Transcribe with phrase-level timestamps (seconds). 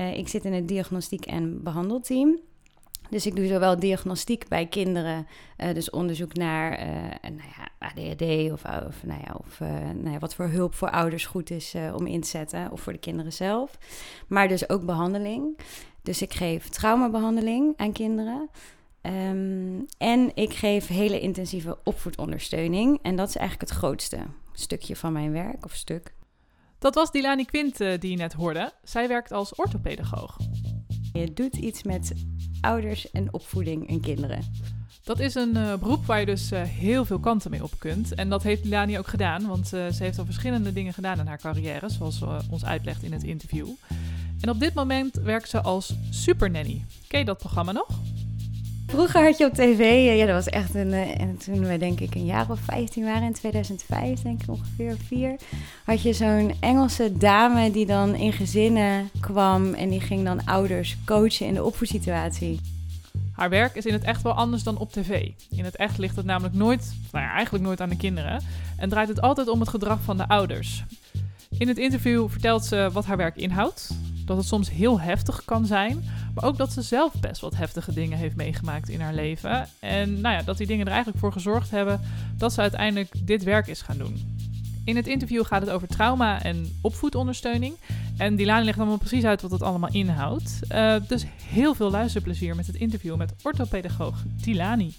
[0.00, 2.38] eh, ik zit in het diagnostiek- en behandelteam.
[3.10, 5.26] Dus ik doe zowel diagnostiek bij kinderen,
[5.56, 6.86] eh, dus onderzoek naar eh,
[7.30, 9.60] nou ja, ADHD of, of, nou ja, of
[9.94, 12.92] nou ja, wat voor hulp voor ouders goed is om in te zetten, of voor
[12.92, 13.78] de kinderen zelf.
[14.28, 15.58] Maar dus ook behandeling.
[16.02, 18.48] Dus ik geef traumabehandeling aan kinderen.
[19.00, 22.98] Ehm, en ik geef hele intensieve opvoedondersteuning.
[23.02, 24.18] En dat is eigenlijk het grootste
[24.52, 26.12] stukje van mijn werk, of stuk.
[26.80, 28.72] Dat was Dilani Quint uh, die je net hoorde.
[28.84, 30.36] Zij werkt als orthopedagoog.
[31.12, 32.12] Je doet iets met
[32.60, 34.44] ouders en opvoeding en kinderen.
[35.04, 38.14] Dat is een uh, beroep waar je dus uh, heel veel kanten mee op kunt.
[38.14, 41.38] En dat heeft Dilani ook gedaan, want ze heeft al verschillende dingen gedaan in haar
[41.38, 43.68] carrière, zoals ze ons uitlegt in het interview.
[44.40, 46.84] En op dit moment werkt ze als supernanny.
[47.08, 47.88] Ken je dat programma nog?
[48.90, 50.92] Vroeger had je op tv, eh, ja, dat was echt een.
[50.92, 54.48] Eh, en toen we denk ik een jaar of 15 waren, in 2005 denk ik
[54.48, 55.36] ongeveer, vier.
[55.84, 60.96] Had je zo'n Engelse dame die dan in gezinnen kwam en die ging dan ouders
[61.04, 62.60] coachen in de opvoedsituatie.
[63.32, 65.28] Haar werk is in het echt wel anders dan op tv.
[65.50, 68.42] In het echt ligt het namelijk nooit, nou ja, eigenlijk nooit aan de kinderen.
[68.76, 70.84] En draait het altijd om het gedrag van de ouders.
[71.58, 73.90] In het interview vertelt ze wat haar werk inhoudt,
[74.24, 76.04] dat het soms heel heftig kan zijn,
[76.42, 79.68] ook dat ze zelf best wat heftige dingen heeft meegemaakt in haar leven.
[79.78, 82.00] En nou ja, dat die dingen er eigenlijk voor gezorgd hebben
[82.36, 84.38] dat ze uiteindelijk dit werk is gaan doen.
[84.84, 87.74] In het interview gaat het over trauma en opvoedondersteuning.
[88.16, 90.58] En Dilani legt allemaal precies uit wat het allemaal inhoudt.
[90.72, 94.94] Uh, dus heel veel luisterplezier met het interview met orthopedagoog Dilani.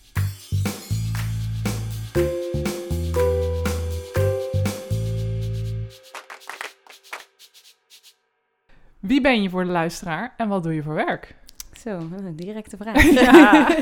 [9.11, 11.35] Wie ben je voor de luisteraar en wat doe je voor werk?
[11.79, 13.03] Zo, een directe vraag.
[13.11, 13.77] Ja.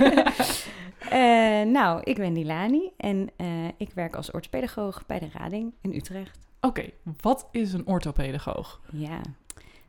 [1.04, 5.94] uh, nou, ik ben Dilani en uh, ik werk als orthopedagoog bij de Rading in
[5.94, 6.40] Utrecht.
[6.62, 6.90] Oké,
[7.22, 8.82] wat is een orthopedagoog?
[8.92, 9.22] Ja,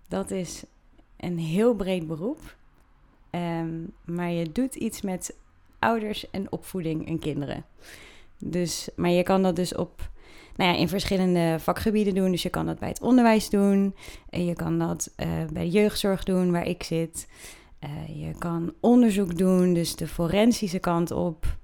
[0.08, 0.64] dat is
[1.16, 2.56] een heel breed beroep.
[3.30, 5.36] Um, maar je doet iets met
[5.78, 7.64] ouders en opvoeding en kinderen.
[8.38, 10.10] Dus, maar je kan dat dus op
[10.56, 12.30] nou ja, in verschillende vakgebieden doen.
[12.30, 13.94] Dus je kan dat bij het onderwijs doen.
[14.30, 17.28] En je kan dat uh, bij de jeugdzorg doen, waar ik zit.
[17.84, 21.56] Uh, je kan onderzoek doen, dus de forensische kant op.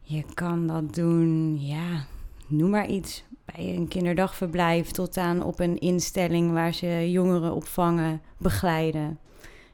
[0.00, 2.06] Je kan dat doen, ja,
[2.46, 3.24] noem maar iets.
[3.44, 9.18] Bij een kinderdagverblijf tot aan op een instelling waar ze jongeren opvangen, begeleiden.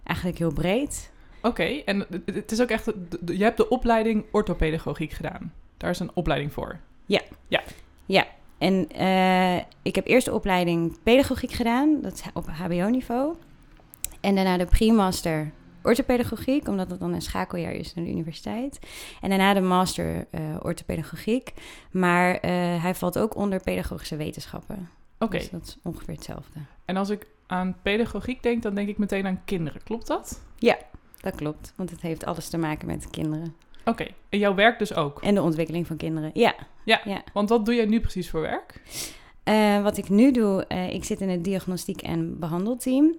[0.05, 1.13] Eigenlijk heel breed.
[1.43, 2.93] Oké, en het is ook echt,
[3.27, 5.53] je hebt de opleiding orthopedagogiek gedaan.
[5.77, 6.81] Daar is een opleiding voor.
[7.07, 7.21] Ja.
[7.49, 7.63] Ja.
[8.11, 8.27] Ja,
[8.59, 13.35] en uh, ik heb eerst de opleiding pedagogiek gedaan, dat is op HBO-niveau.
[14.21, 15.51] En daarna de pre-master
[15.83, 18.79] orthopedagogiek, omdat het dan een schakeljaar is naar de universiteit.
[19.21, 21.53] En daarna de master uh, orthopedagogiek.
[21.91, 22.41] Maar uh,
[22.83, 24.89] hij valt ook onder pedagogische wetenschappen.
[25.19, 25.39] Oké.
[25.39, 26.61] Dus dat is ongeveer hetzelfde.
[26.85, 29.83] En als ik aan pedagogiek denk, dan denk ik meteen aan kinderen.
[29.83, 30.43] Klopt dat?
[30.59, 30.79] Ja,
[31.21, 31.73] dat klopt.
[31.77, 33.55] Want het heeft alles te maken met kinderen.
[33.85, 35.23] Oké, en jouw werk dus ook?
[35.23, 36.55] En de ontwikkeling van kinderen, ja.
[36.85, 37.23] Ja, ja.
[37.33, 38.81] want wat doe jij nu precies voor werk?
[39.45, 43.15] Uh, wat ik nu doe, uh, ik zit in het diagnostiek- en behandelteam.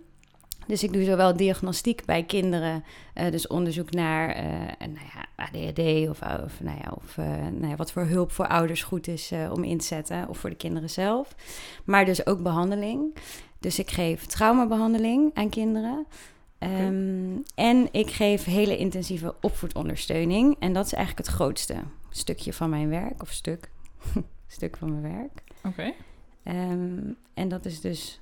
[0.67, 2.83] Dus ik doe zowel diagnostiek bij kinderen,
[3.15, 4.43] uh, dus onderzoek naar
[4.79, 7.17] nou ja, ADHD of, of, nou ja, of
[7.51, 10.49] nou ja, wat voor hulp voor ouders goed is om in te zetten, of voor
[10.49, 11.35] de kinderen zelf.
[11.85, 13.15] Maar dus ook behandeling.
[13.59, 16.05] Dus ik geef traumabehandeling aan kinderen.
[16.59, 20.55] Um, en ik geef hele intensieve opvoedondersteuning.
[20.59, 21.75] En dat is eigenlijk het grootste
[22.11, 23.71] stukje van mijn werk, of stuk,
[24.47, 25.43] stuk van mijn werk.
[25.63, 25.93] Oké.
[26.43, 26.69] Okay.
[26.71, 28.19] Um, en dat is dus,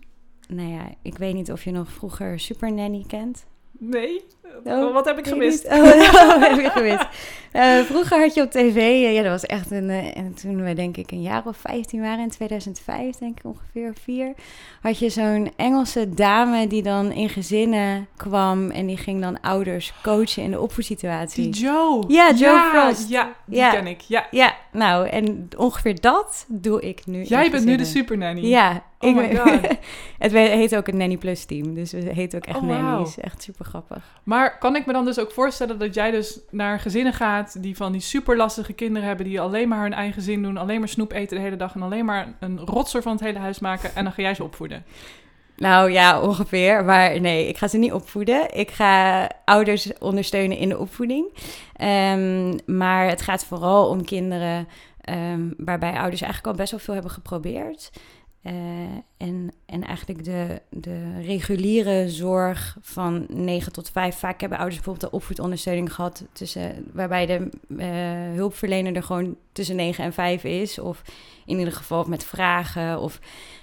[0.48, 3.46] nou ja, ik weet niet of je nog vroeger Super Nanny kent.
[3.72, 4.26] Nee.
[4.64, 5.66] Oh, wat heb ik gemist?
[5.66, 7.08] Oh, oh, heb gemist?
[7.54, 9.90] Uh, vroeger had je op tv, uh, ja, dat was echt een.
[9.90, 13.46] Uh, en toen we denk ik een jaar of 15 waren, in 2005, denk ik
[13.46, 14.34] ongeveer vier,
[14.82, 19.94] had je zo'n Engelse dame die dan in gezinnen kwam en die ging dan ouders
[20.04, 21.50] coachen in de opvoedsituatie.
[21.50, 22.04] Die Joe.
[22.08, 23.10] Ja, Joe ja, Frost.
[23.10, 23.72] Ja, die ja.
[23.72, 24.02] ken ik.
[24.02, 24.28] Ja.
[24.32, 27.24] ja, nou, en ongeveer dat doe ik nu.
[27.24, 28.46] Jij bent nu de supernanny.
[28.46, 28.84] Ja.
[29.00, 29.78] Oh my god.
[30.18, 32.82] het heet ook een Nanny Plus team, dus het heet ook echt oh, wow.
[32.82, 33.18] nannies.
[33.18, 34.04] Echt super grappig.
[34.24, 37.76] Maar kan ik me dan dus ook voorstellen dat jij dus naar gezinnen gaat die
[37.76, 40.90] van die super lastige kinderen hebben, die alleen maar hun eigen zin doen, alleen maar
[40.90, 43.96] snoep eten de hele dag en alleen maar een rotser van het hele huis maken
[43.96, 44.86] en dan ga jij ze opvoeden?
[45.60, 46.86] Nou ja, ongeveer.
[46.86, 48.56] Maar nee, ik ga ze niet opvoeden.
[48.56, 51.26] Ik ga ouders ondersteunen in de opvoeding.
[51.82, 54.68] Um, maar het gaat vooral om kinderen
[55.10, 57.92] um, waarbij ouders eigenlijk al best wel veel hebben geprobeerd.
[58.42, 58.54] Eh,
[59.18, 64.16] en, en eigenlijk de, de reguliere zorg van 9 tot 5.
[64.16, 69.76] Vaak hebben ouders bijvoorbeeld de opvoedondersteuning gehad, tussen, waarbij de uh, hulpverlener er gewoon tussen
[69.76, 70.80] 9 en 5 is.
[70.80, 71.02] Of
[71.46, 73.00] in ieder geval met vragen.
[73.00, 73.20] Of,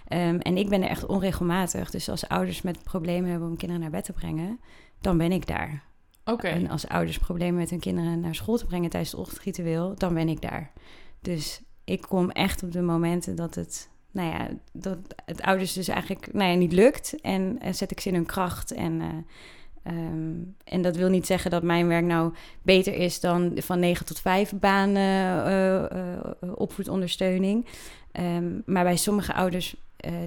[0.08, 1.90] um, en ik ben er echt onregelmatig.
[1.90, 4.60] Dus als ouders met problemen hebben om kinderen naar bed te brengen,
[5.00, 5.82] dan ben ik daar.
[6.24, 6.48] Oké.
[6.48, 10.14] En als ouders problemen met hun kinderen naar school te brengen tijdens het ochtendritueel, dan
[10.14, 10.72] ben ik daar.
[11.20, 15.88] Dus ik kom echt op de momenten dat het, nou ja, dat het ouders dus
[15.88, 17.20] eigenlijk nou ja, niet lukt.
[17.20, 18.70] En, en zet ik ze in hun kracht.
[18.70, 23.52] En, uh, um, en dat wil niet zeggen dat mijn werk nou beter is dan
[23.54, 27.66] van 9 tot 5 banen uh, opvoedondersteuning.
[28.12, 29.76] Um, maar bij sommige ouders,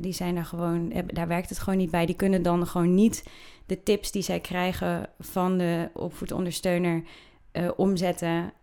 [0.01, 2.05] die zijn daar gewoon, daar werkt het gewoon niet bij.
[2.05, 3.23] Die kunnen dan gewoon niet
[3.65, 7.03] de tips die zij krijgen van de opvoedondersteuner
[7.75, 8.53] omzetten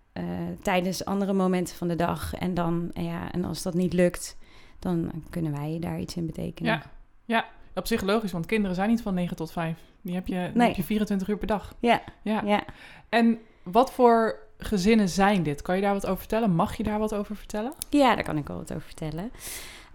[0.63, 2.35] tijdens andere momenten van de dag.
[2.35, 4.37] En dan, ja, en als dat niet lukt,
[4.79, 6.73] dan kunnen wij daar iets in betekenen.
[6.73, 6.83] Ja,
[7.25, 7.45] ja.
[7.75, 9.79] op zich logisch, want kinderen zijn niet van 9 tot 5.
[10.03, 10.67] Die heb je, nee.
[10.67, 11.75] heb je 24 uur per dag.
[11.79, 12.03] Ja.
[12.23, 12.43] ja.
[12.45, 12.65] ja.
[13.09, 15.63] En wat voor gezinnen zijn dit?
[15.63, 16.55] Kan je daar wat over vertellen?
[16.55, 17.73] Mag je daar wat over vertellen?
[17.91, 19.31] Ja, daar kan ik wel wat over vertellen.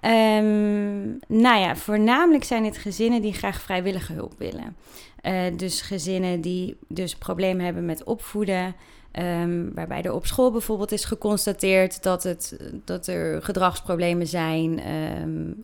[0.05, 4.75] Um, nou ja, voornamelijk zijn het gezinnen die graag vrijwillige hulp willen.
[5.23, 8.75] Uh, dus gezinnen die dus problemen hebben met opvoeden,
[9.19, 14.91] Um, waarbij er op school bijvoorbeeld is geconstateerd dat, het, dat er gedragsproblemen zijn.
[15.21, 15.63] Um,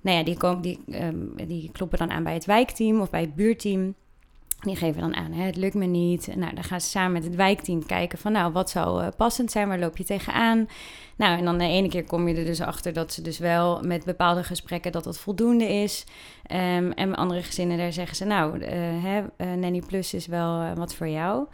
[0.00, 3.20] nou ja, die, komen, die, um, die kloppen dan aan bij het wijkteam of bij
[3.20, 3.94] het buurteam.
[4.60, 6.36] Die geven dan aan, hè, het lukt me niet.
[6.36, 9.50] Nou, dan gaan ze samen met het wijkteam kijken van, nou, wat zou uh, passend
[9.50, 9.68] zijn?
[9.68, 10.68] Waar loop je tegenaan?
[11.16, 13.80] Nou, en dan de ene keer kom je er dus achter dat ze dus wel
[13.82, 16.04] met bepaalde gesprekken dat dat voldoende is.
[16.42, 18.68] En andere gezinnen, daar zeggen ze, nou, uh,
[19.04, 19.22] hè,
[19.56, 21.46] Nanny Plus is wel wat voor jou.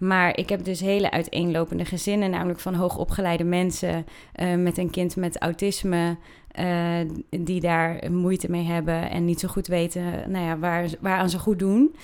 [0.00, 4.06] Maar ik heb dus hele uiteenlopende gezinnen, namelijk van hoogopgeleide mensen
[4.36, 6.16] uh, met een kind met autisme.
[6.60, 6.98] Uh,
[7.30, 11.38] die daar moeite mee hebben en niet zo goed weten nou ja, waar, waaraan ze
[11.38, 11.94] goed doen.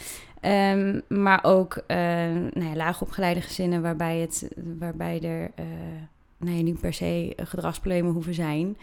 [0.40, 1.96] Um, maar ook uh,
[2.52, 5.50] nou ja, laagopgeleide gezinnen waarbij, het, waarbij er
[6.36, 8.76] nou ja, niet per se gedragsproblemen hoeven zijn.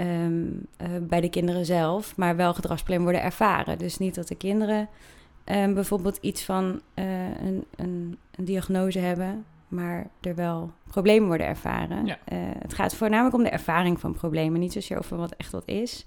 [0.00, 0.66] Um,
[1.08, 3.78] bij de kinderen zelf, maar wel gedragsproblemen worden ervaren.
[3.78, 4.88] Dus niet dat de kinderen
[5.50, 7.04] um, bijvoorbeeld iets van uh,
[7.40, 12.06] een, een, een, diagnose hebben, maar er wel problemen worden ervaren.
[12.06, 12.18] Ja.
[12.32, 15.68] Uh, het gaat voornamelijk om de ervaring van problemen, niet zozeer over wat echt wat
[15.68, 16.06] is.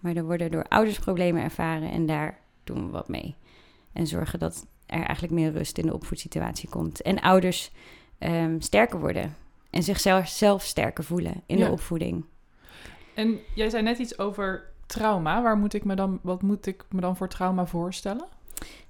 [0.00, 3.34] Maar er worden door ouders problemen ervaren en daar doen we wat mee.
[3.92, 7.02] En zorgen dat er eigenlijk meer rust in de opvoedsituatie komt.
[7.02, 7.70] En ouders
[8.18, 9.36] um, sterker worden
[9.70, 11.66] en zichzelf zelf sterker voelen in ja.
[11.66, 12.24] de opvoeding.
[13.14, 15.42] En jij zei net iets over trauma.
[15.42, 18.26] Waar moet ik me dan, wat moet ik me dan voor trauma voorstellen?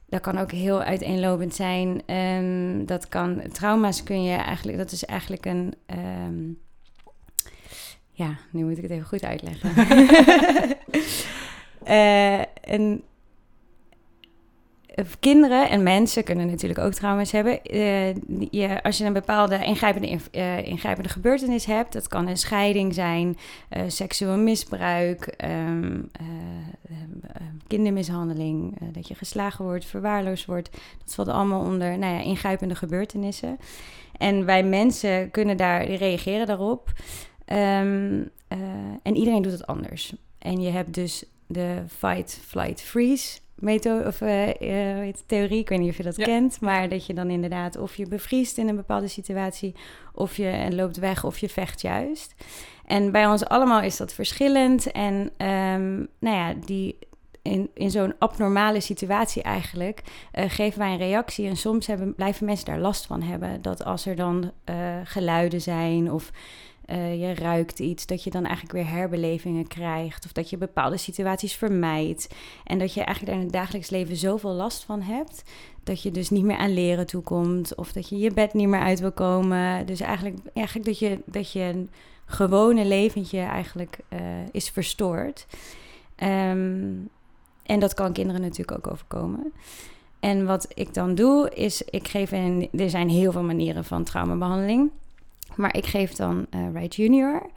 [0.07, 2.03] Dat kan ook heel uiteenlopend zijn.
[2.17, 5.75] Um, dat kan, trauma's kun je eigenlijk, dat is eigenlijk een.
[6.27, 6.59] Um,
[8.11, 9.71] ja, nu moet ik het even goed uitleggen.
[11.87, 12.43] uh,
[12.75, 13.03] een,
[15.21, 17.61] kinderen en mensen kunnen natuurlijk ook trauma's hebben.
[17.75, 18.15] Uh,
[18.51, 23.37] je, als je een bepaalde ingrijpende, uh, ingrijpende gebeurtenis hebt, dat kan een scheiding zijn,
[23.87, 26.11] seksueel misbruik, um,
[27.67, 30.71] kindermishandeling, dat je geslagen wordt, verwaarloosd wordt.
[31.05, 33.59] Dat valt allemaal onder nou ja, ingrijpende gebeurtenissen.
[34.17, 36.93] En wij mensen kunnen daar, reageren daarop.
[37.47, 38.31] Um,
[39.03, 40.15] en iedereen doet het anders.
[40.39, 45.79] En je hebt dus de fight, flight, freeze methode of uh, uh, theorie, ik weet
[45.79, 46.25] niet of je dat ja.
[46.25, 49.75] kent, maar dat je dan inderdaad of je bevriest in een bepaalde situatie,
[50.15, 52.35] of je loopt weg of je vecht juist.
[52.87, 54.93] En bij ons allemaal is dat verschillend.
[54.93, 56.99] En um, nou ja, die,
[57.43, 60.03] in, in zo'n abnormale situatie eigenlijk
[60.35, 61.49] uh, geven wij een reactie.
[61.49, 63.63] En soms hebben, blijven mensen daar last van hebben.
[63.63, 64.53] Dat als er dan
[65.05, 66.31] geluiden zijn of
[66.87, 70.25] uh, je ruikt iets, dat je dan eigenlijk weer herbelevingen krijgt.
[70.25, 72.35] Of dat je bepaalde situaties vermijdt.
[72.65, 75.43] En dat je eigenlijk daar in het dagelijks leven zoveel last van hebt.
[75.85, 77.75] Dat je dus niet meer aan leren toekomt.
[77.75, 79.87] Of dat je je bed niet meer uit wil komen.
[79.87, 81.91] Dus eigenlijk, eigenlijk dat, je, dat je een
[82.27, 84.19] gewone leventje eigenlijk uh,
[84.53, 85.47] is verstoord.
[86.23, 87.09] Um,
[87.63, 89.53] en dat kan kinderen natuurlijk ook overkomen.
[90.21, 92.33] En wat ik dan doe, is ik geef.
[92.73, 94.91] Er zijn heel veel manieren van traumabehandeling.
[95.57, 97.51] Maar ik geef dan uh, Right Junior.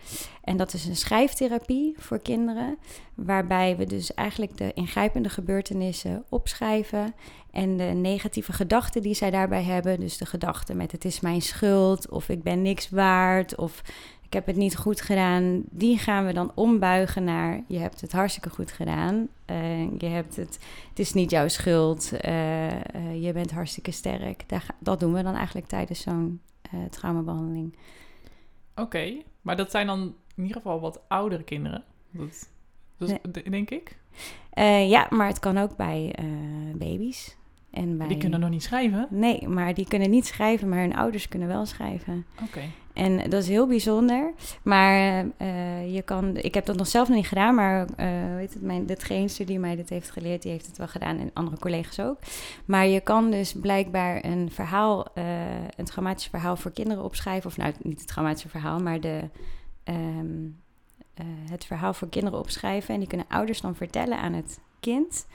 [0.44, 2.78] En dat is een schrijftherapie voor kinderen.
[3.14, 7.14] Waarbij we dus eigenlijk de ingrijpende gebeurtenissen opschrijven.
[7.52, 10.00] En de negatieve gedachten die zij daarbij hebben.
[10.00, 12.10] Dus de gedachten met het is mijn schuld.
[12.10, 13.56] Of ik ben niks waard.
[13.56, 13.82] Of
[14.28, 15.64] ik heb het niet goed gedaan.
[15.70, 19.28] Die gaan we dan ombuigen naar je hebt het hartstikke goed gedaan.
[19.52, 22.12] Uh, je hebt het, het is niet jouw schuld.
[22.14, 24.44] Uh, je bent hartstikke sterk.
[24.80, 26.42] Dat doen we dan eigenlijk tijdens zo'n
[26.74, 27.74] uh, traumabehandeling.
[28.72, 30.00] Oké, okay, maar dat zijn dan
[30.36, 31.84] in ieder geval wat oudere kinderen.
[32.12, 32.50] Dat,
[32.98, 33.98] dat is- d- denk ik.
[34.50, 36.26] Eh, ja, maar het kan ook bij eh,
[36.76, 37.36] baby's.
[37.78, 38.08] En.
[38.08, 39.08] Die kunnen nog niet schrijven.
[39.10, 42.26] Nee, maar die kunnen niet schrijven, maar hun ouders kunnen wel schrijven.
[42.44, 42.62] Oké.
[42.98, 44.34] En dat is heel bijzonder.
[44.64, 48.54] Maar eh, je kan, ik heb dat nog zelf nog niet gedaan, maar eh weet
[48.54, 51.58] het, mijn, trainster die mij dit heeft geleerd, die heeft het wel gedaan en andere
[51.58, 52.18] collega's ook.
[52.66, 55.24] Maar je kan dus blijkbaar een verhaal, eh,
[55.76, 57.50] een traumatisch verhaal voor kinderen opschrijven.
[57.50, 59.30] Of nou, niet het traumatische verhaal, maar de,
[59.84, 60.46] ehm,
[61.14, 62.94] eh, het verhaal voor kinderen opschrijven.
[62.94, 65.28] En die kunnen ouders dan vertellen aan het kind.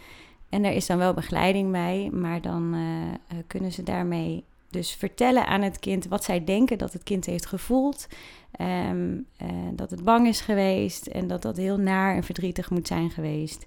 [0.52, 4.92] En er is dan wel begeleiding bij, maar dan eh, eh, kunnen ze daarmee dus
[4.94, 8.06] vertellen aan het kind wat zij denken dat het kind heeft gevoeld.
[8.50, 12.86] Ehm, eh, dat het bang is geweest en dat dat heel naar en verdrietig moet
[12.86, 13.66] zijn geweest.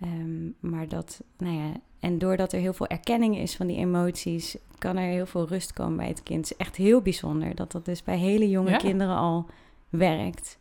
[0.00, 4.56] Ehm, maar dat, nou ja, en doordat er heel veel erkenning is van die emoties,
[4.78, 6.48] kan er heel veel rust komen bij het kind.
[6.48, 8.76] Het is echt heel bijzonder dat dat dus bij hele jonge Ja.
[8.76, 9.46] kinderen al
[9.88, 10.58] werkt.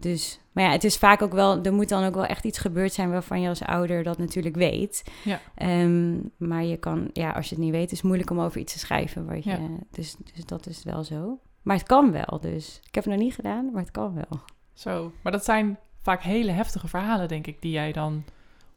[0.00, 2.58] Dus, maar ja, het is vaak ook wel, er moet dan ook wel echt iets
[2.58, 5.04] gebeurd zijn waarvan je als ouder dat natuurlijk weet.
[5.24, 5.40] Ja.
[5.54, 8.60] Ehm, maar je kan, ja, als je het niet weet, is het moeilijk om over
[8.60, 9.26] iets te schrijven.
[9.26, 9.58] Wat je, Ja.
[9.90, 11.38] dus, dus dat is wel zo.
[11.62, 12.80] Maar het kan wel, dus.
[12.86, 14.40] Ik heb het nog niet gedaan, maar het kan wel.
[14.74, 15.12] Zo.
[15.22, 18.24] Maar dat zijn vaak hele heftige verhalen, denk ik, die jij dan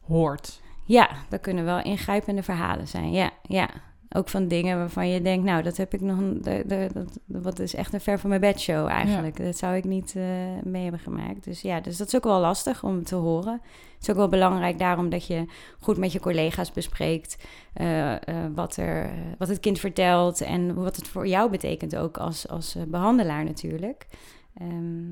[0.06, 0.62] hoort.
[0.86, 3.12] Ja, dat kunnen wel ingrijpende verhalen zijn.
[3.12, 3.70] Ja, ja.
[4.16, 6.18] Ook van dingen waarvan je denkt, nou, dat heb ik nog.
[6.20, 9.38] de- de- dat, wat is echt een ver van mijn bedshow eigenlijk.
[9.44, 10.24] Dat zou ik niet eh,
[10.64, 11.44] mee hebben gemaakt.
[11.44, 13.62] Dus ja, dus dat is ook wel lastig om te horen.
[13.94, 15.46] Het is ook wel belangrijk daarom dat je
[15.80, 17.38] goed met je collega's bespreekt
[17.74, 18.20] eh, eh,
[18.56, 22.76] wat, er, wat het kind vertelt en wat het voor jou betekent ook als, als
[22.76, 24.08] eh, behandelaar natuurlijk.
[24.54, 25.04] Ehm,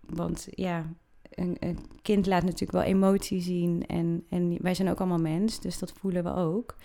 [0.00, 0.86] want ja,
[1.30, 5.60] een, een kind laat natuurlijk wel emotie zien en, en wij zijn ook allemaal mens,
[5.60, 6.76] dus dat voelen we ook.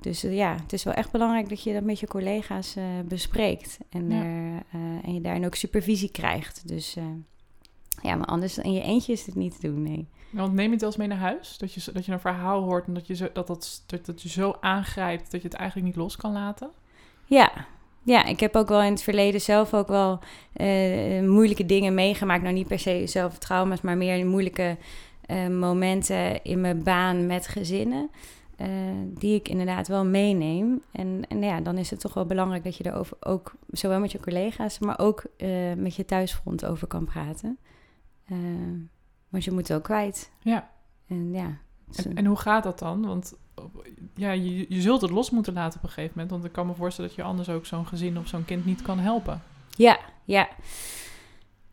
[0.00, 2.84] Dus eh, ja, het is wel echt belangrijk dat je dat met je collega's eh,
[3.04, 4.22] bespreekt en, Ja.
[4.24, 6.68] er, eh, en je daarin ook supervisie krijgt.
[6.68, 6.96] Dus
[8.02, 10.08] ja, maar anders in je eentje is het niet te doen, nee.
[10.30, 11.58] Want neem je het wel eens mee naar huis?
[11.58, 14.22] Dat je, dat je een verhaal hoort en dat je, zo, dat, dat, dat, dat
[14.22, 16.70] je zo aangrijpt dat je het eigenlijk niet los kan laten?
[17.24, 17.52] Ja.
[18.02, 20.18] Ja, ik heb ook wel in het verleden zelf ook wel
[21.22, 22.42] moeilijke dingen meegemaakt.
[22.42, 24.76] Nou, niet per se zelf trauma's, maar meer moeilijke
[25.50, 28.10] momenten in mijn baan met gezinnen.
[28.56, 28.68] Eh,
[29.08, 30.82] die ik inderdaad wel meeneem.
[30.92, 34.12] En, en ja, dan is het toch wel belangrijk dat je erover ook, zowel met
[34.12, 37.58] je collega's, maar ook eh, met je thuisfront over kan praten.
[38.24, 38.36] Eh,
[39.28, 40.30] want je moet het ook kwijt.
[40.42, 40.70] Ja.
[41.06, 41.58] En ja.
[42.04, 43.06] En, en hoe gaat dat dan?
[43.06, 43.34] Want
[44.14, 46.30] ja, je, je zult het los moeten laten op een gegeven moment.
[46.30, 48.82] Want ik kan me voorstellen dat je anders ook zo'n gezin of zo'n kind niet
[48.82, 49.42] kan helpen.
[49.76, 50.48] Ja, ja.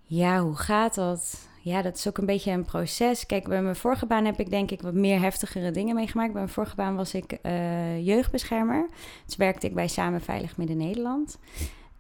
[0.04, 1.48] Ja, hoe gaat dat?
[1.64, 3.26] Ja, dat is ook een beetje een proces.
[3.26, 6.32] Kijk, bij mijn vorige baan heb ik denk ik wat meer heftigere dingen meegemaakt.
[6.32, 8.90] Bij mijn vorige baan was ik eh, jeugdbeschermer.
[9.26, 11.40] Dus werkte ik bij Samen Veilig Midden-Nederland.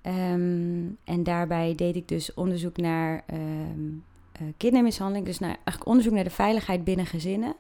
[0.02, 3.40] Ehm, en daarbij deed ik dus onderzoek naar ehm,
[4.32, 5.26] eh, kindermishandeling.
[5.26, 7.56] Dus naar, eigenlijk onderzoek naar de veiligheid binnen gezinnen.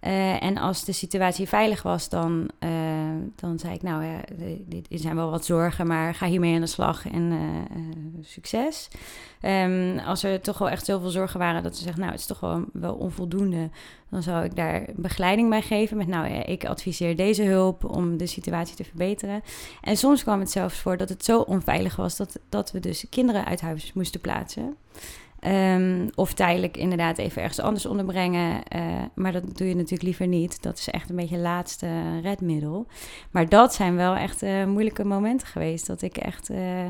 [0.00, 2.70] Eh, en als de situatie veilig was, dan, eh,
[3.36, 4.20] dan zei ik, nou ja,
[4.66, 7.78] dit zijn wel wat zorgen, maar ga hiermee aan de slag en eh,
[8.20, 8.88] succes.
[9.40, 12.26] Ehm, als er toch wel echt zoveel zorgen waren dat ze zeggen, nou, het is
[12.26, 13.70] toch wel, wel onvoldoende,
[14.10, 18.16] dan zou ik daar begeleiding bij geven met, nou ja, ik adviseer deze hulp om
[18.16, 19.42] de situatie te verbeteren.
[19.80, 23.06] En soms kwam het zelfs voor dat het zo onveilig was dat, dat we dus
[23.10, 24.76] kinderen uit huis moesten plaatsen.
[25.40, 28.62] Ehm, of tijdelijk inderdaad even ergens anders onderbrengen.
[28.62, 30.62] eh, maar dat doe je natuurlijk liever niet.
[30.62, 32.86] Dat is echt een beetje het laatste redmiddel.
[33.30, 35.86] Maar dat zijn wel echt eh, moeilijke momenten geweest.
[35.86, 36.50] Dat ik echt.
[36.50, 36.88] eh,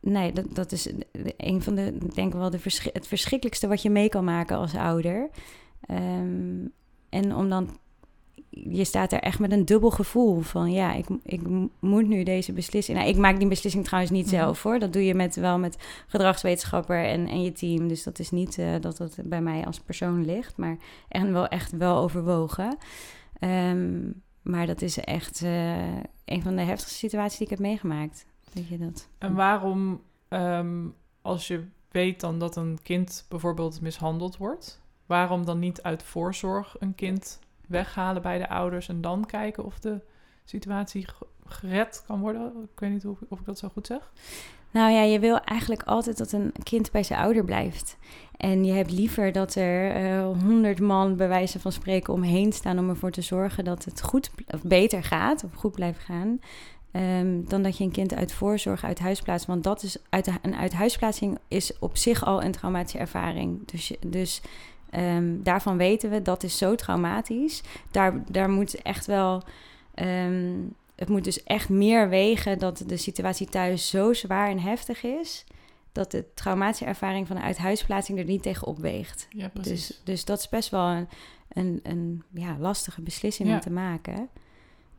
[0.00, 0.92] nee, dat, dat is
[1.36, 1.94] een van de.
[2.00, 2.58] Ik denk wel de
[2.92, 5.30] het verschrikkelijkste wat je mee kan maken als ouder.
[5.80, 6.66] Ehm,
[7.08, 7.80] en om dan.
[8.54, 11.40] Je staat er echt met een dubbel gevoel van ja, ik, ik
[11.78, 12.98] moet nu deze beslissing.
[12.98, 14.34] Nou, ik maak die beslissing trouwens niet Mhm.
[14.34, 14.78] zelf hoor.
[14.78, 17.88] Dat doe je met, wel met gedragswetenschapper en, en je team.
[17.88, 20.76] Dus dat is niet eh, dat dat bij mij als persoon ligt, maar
[21.08, 22.76] en wel echt wel overwogen.
[23.38, 24.00] Ehm,
[24.42, 28.26] maar dat is echt eh, een van de heftigste situaties die ik heb meegemaakt.
[28.52, 29.08] Weet je dat?
[29.18, 30.86] En waarom, ehm,
[31.22, 36.76] als je weet dan dat een kind bijvoorbeeld mishandeld wordt, waarom dan niet uit voorzorg
[36.78, 37.38] een kind
[37.72, 40.00] weghalen bij de ouders en dan kijken of de
[40.44, 42.52] situatie ge- gered kan worden?
[42.74, 44.12] Ik weet niet of, of ik dat zo goed zeg.
[44.70, 47.96] Nou ja, je wil eigenlijk altijd dat een kind bij zijn ouder blijft.
[48.36, 52.88] En je hebt liever dat er honderd man bij wijze van spreken omheen staan om
[52.88, 56.40] ervoor te zorgen dat het goed of beter gaat of goed blijft gaan.
[56.92, 59.46] ehm, dan dat je een kind uit voorzorg uit huis plaatst.
[59.46, 63.66] Want dat is uit, een uithuisplaatsing is op zich al een traumatische ervaring.
[63.70, 64.42] Dus, dus
[64.92, 67.62] ehm, daarvan weten we dat is zo traumatisch.
[67.90, 69.42] Daar, daar moet echt wel.
[69.94, 70.54] ehm,
[70.96, 75.44] het moet dus echt meer wegen dat de situatie thuis zo zwaar en heftig is.
[75.92, 79.26] dat de traumatische ervaring van een uithuisplaatsing er niet tegen opweegt.
[79.30, 79.86] Ja, precies.
[79.86, 81.08] Dus, dus dat is best wel een,
[81.48, 83.54] een, een ja, lastige beslissing Ja.
[83.54, 84.28] om te maken.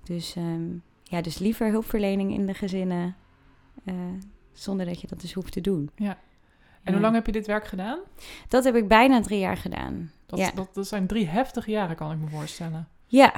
[0.03, 0.63] Dus, ehm,
[1.03, 3.15] ja, dus liever hulpverlening in de gezinnen,
[3.85, 3.93] eh,
[4.51, 5.89] zonder dat je dat dus hoeft te doen.
[5.95, 6.17] Ja.
[6.83, 7.99] En hoe lang heb je dit werk gedaan?
[8.47, 10.11] Dat heb ik bijna drie jaar gedaan.
[10.25, 10.51] Dat, Ja.
[10.55, 12.87] dat, dat zijn drie heftige jaren, kan ik me voorstellen.
[13.07, 13.33] Ja,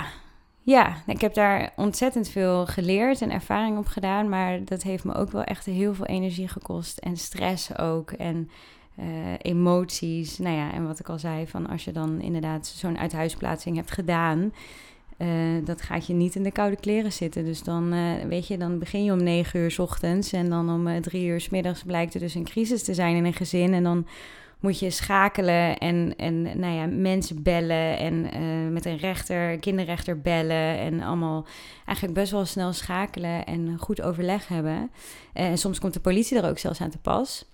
[0.61, 5.13] ja, ik heb daar ontzettend veel geleerd en ervaring op gedaan, maar dat heeft me
[5.13, 8.49] ook wel echt heel veel energie gekost en stress ook en
[8.95, 9.05] eh,
[9.37, 10.37] emoties.
[10.37, 13.91] Nou ja, en wat ik al zei, van als je dan inderdaad zo'n uithuisplaatsing hebt
[13.91, 14.53] gedaan,
[15.17, 15.27] eh,
[15.63, 17.45] dat gaat je niet in de koude kleren zitten.
[17.45, 20.69] Dus dan, eh, weet je, dan begin je om negen uur 's ochtends en dan
[20.69, 23.33] om eh, drie uur 's middags blijkt er dus een crisis te zijn in een
[23.33, 24.07] gezin en dan
[24.59, 28.29] moet je schakelen en, en nou ja, mensen bellen en
[28.73, 31.45] met een rechter, kinderrechter bellen en allemaal
[31.85, 34.91] eigenlijk best wel snel schakelen en goed overleg hebben.
[35.33, 37.45] En soms komt de politie er ook zelfs aan te pas.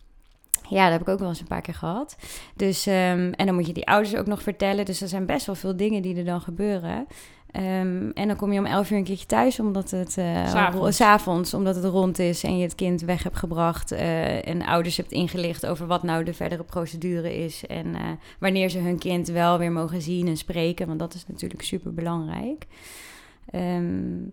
[0.72, 2.16] Ja, dat heb ik ook wel eens een paar keer gehad.
[2.56, 4.86] Dus, ehm, en dan moet je die ouders ook nog vertellen.
[4.86, 7.08] Dus er zijn best wel veel dingen die er dan gebeuren.
[7.52, 10.48] Ehm, en dan kom je om elf uur een keertje thuis, omdat het eh,
[10.90, 11.54] S'avonds.
[11.54, 15.12] omdat het rond is en je het kind weg hebt gebracht eh, en ouders hebt
[15.12, 18.02] ingelicht over wat nou de verdere procedure is en eh,
[18.40, 21.94] wanneer ze hun kind wel weer mogen zien en spreken, want dat is natuurlijk super
[21.94, 22.66] belangrijk.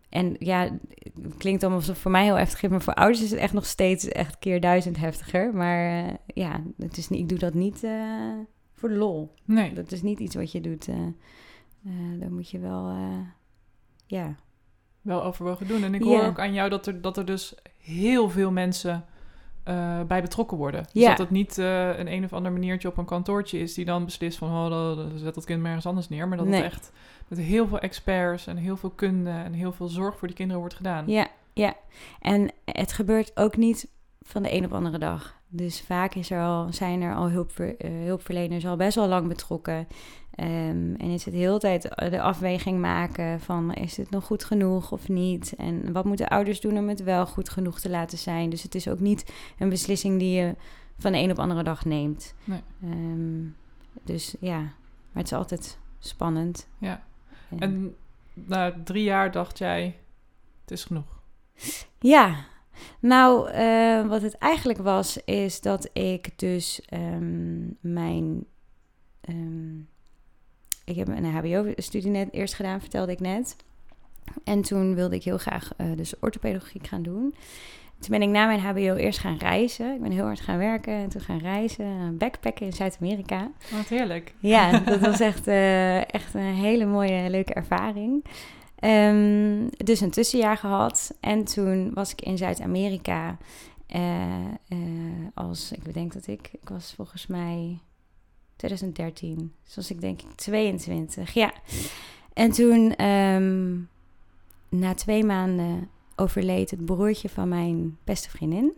[0.09, 0.71] en ja,
[1.23, 3.41] het klinkt allemaal alsof het voor mij heel heftig is, maar voor ouders is het
[3.41, 5.55] echt nog steeds echt keer duizend heftiger.
[5.55, 7.87] Maar ja, het is niet, ik doe dat niet
[8.75, 9.35] voor de lol.
[9.45, 9.73] Nee.
[9.73, 10.89] Dat is niet iets wat je doet.
[11.85, 13.19] Eh dan moet je wel, eh,
[14.07, 14.35] ja.
[15.01, 15.83] wel overwogen doen.
[15.83, 19.05] En ik hoor ook aan jou dat er, dat er dus heel veel mensen
[19.65, 20.87] eh, bij betrokken worden.
[20.93, 24.05] Dus dat het niet een een of ander maniertje op een kantoortje is die dan
[24.05, 26.29] beslist van, oh, dan- zet dat kind maar ergens anders neer.
[26.29, 26.63] Maar dat Nee.
[26.63, 26.93] het echt
[27.29, 30.61] met heel veel experts en heel veel kunde en heel veel zorg voor die kinderen
[30.61, 31.05] wordt gedaan.
[31.09, 31.75] Ja, ja.
[32.21, 33.89] En het gebeurt ook niet
[34.21, 35.37] van de een op andere dag.
[35.49, 39.87] Dus vaak is er al, zijn er al hulpver, hulpverleners al best wel lang betrokken.
[40.39, 44.45] Ehm, en is het de hele tijd de afweging maken van is het nog goed
[44.45, 45.55] genoeg of niet?
[45.57, 48.51] En wat moeten ouders doen om het wel goed genoeg te laten zijn?
[48.51, 50.55] Dus het is ook niet een beslissing die je
[50.99, 52.35] van de een op andere dag neemt.
[52.45, 52.61] Nee.
[52.83, 53.45] Ehm,
[54.03, 56.69] dus ja, maar het is altijd spannend.
[56.79, 57.03] Ja.
[57.51, 57.95] En- En
[58.35, 59.97] na drie jaar dacht jij,
[60.61, 61.21] het is genoeg.
[61.99, 62.35] Ja,
[63.01, 68.45] nou, eh, wat het eigenlijk was, is dat ik dus ehm, mijn.
[70.89, 73.57] Ik heb een HBO-studie net eerst gedaan, vertelde ik net.
[74.45, 77.35] En toen wilde ik heel graag eh, dus orthopedagogiek gaan doen.
[77.99, 79.95] Toen ben ik na mijn HBO eerst gaan reizen.
[79.95, 83.51] Ik ben heel hard gaan werken en toen gaan reizen, backpacken in Zuid-Amerika.
[83.71, 84.35] Wat heerlijk.
[84.39, 88.25] Ja, dat was echt, eh, echt een hele mooie, leuke ervaring.
[88.79, 91.17] Ehm, dus een tussenjaar gehad.
[91.21, 93.37] En toen was ik in Zuid-Amerika
[93.87, 94.45] eh,
[95.35, 97.79] als, ik bedenk dat ik, ik was volgens mij
[98.59, 99.53] 2013.
[99.65, 101.53] Dus was ik denk ik 22, ja.
[102.33, 103.77] En toen, ehm,
[104.69, 108.73] na twee maanden, overleed het broertje van mijn beste vriendin.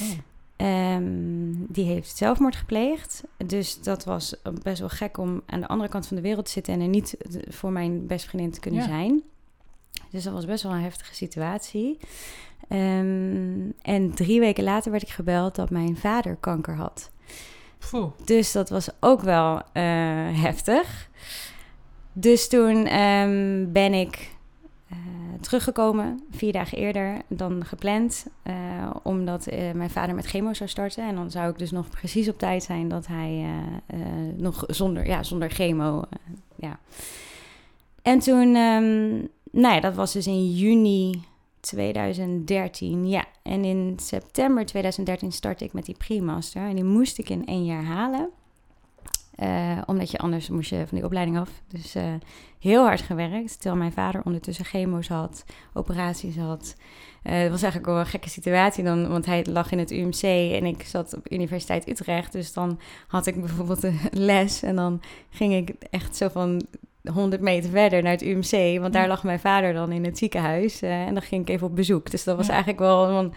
[0.00, 0.08] Oh.
[0.56, 3.22] Ehm, die heeft zelfmoord gepleegd.
[3.46, 6.50] Dus dat was best wel gek om aan de andere kant van de wereld te
[6.50, 7.16] zitten en er niet
[7.48, 8.86] voor mijn beste vriendin te kunnen Ja.
[8.86, 9.22] zijn.
[10.10, 11.98] Dus dat was best wel een heftige situatie.
[12.68, 17.10] Ehm, en drie weken later werd ik gebeld dat mijn vader kanker had.
[18.24, 19.82] Dus dat was ook wel eh,
[20.42, 21.08] heftig.
[22.12, 24.30] Dus toen ehm, ben ik
[24.88, 24.96] eh,
[25.40, 28.26] teruggekomen, vier dagen eerder dan gepland.
[28.42, 28.54] eh,
[29.02, 31.08] omdat mijn vader met chemo zou starten.
[31.08, 33.44] En dan zou ik dus nog precies op tijd zijn dat hij
[34.36, 36.02] nog zonder, ja, zonder chemo.
[36.56, 36.78] ja.
[38.02, 39.10] En toen, ehm,
[39.50, 41.24] nou ja, dat was dus in juni
[41.60, 43.08] 2013.
[43.08, 46.62] Ja, en in september 2013 startte ik met die pre-master.
[46.62, 48.30] En die moest ik in één jaar halen.
[49.40, 51.50] Eh, omdat je anders moest je van die opleiding af.
[51.68, 52.14] Dus eh,
[52.58, 53.52] heel hard gewerkt.
[53.52, 56.74] Terwijl mijn vader ondertussen chemo's had, operaties had.
[57.22, 60.22] Eh, het was eigenlijk wel een gekke situatie dan, want hij lag in het UMC
[60.22, 62.32] en ik zat op Universiteit Utrecht.
[62.32, 63.98] Dus dan had ik bijvoorbeeld een
[64.30, 66.66] les en dan ging ik echt zo van
[67.12, 68.80] 100 meter verder naar het UMC.
[68.80, 71.66] Want daar lag mijn vader dan in het ziekenhuis eh, en dan ging ik even
[71.66, 72.10] op bezoek.
[72.10, 72.50] Dus dat was Ja.
[72.52, 73.30] eigenlijk wel, wel,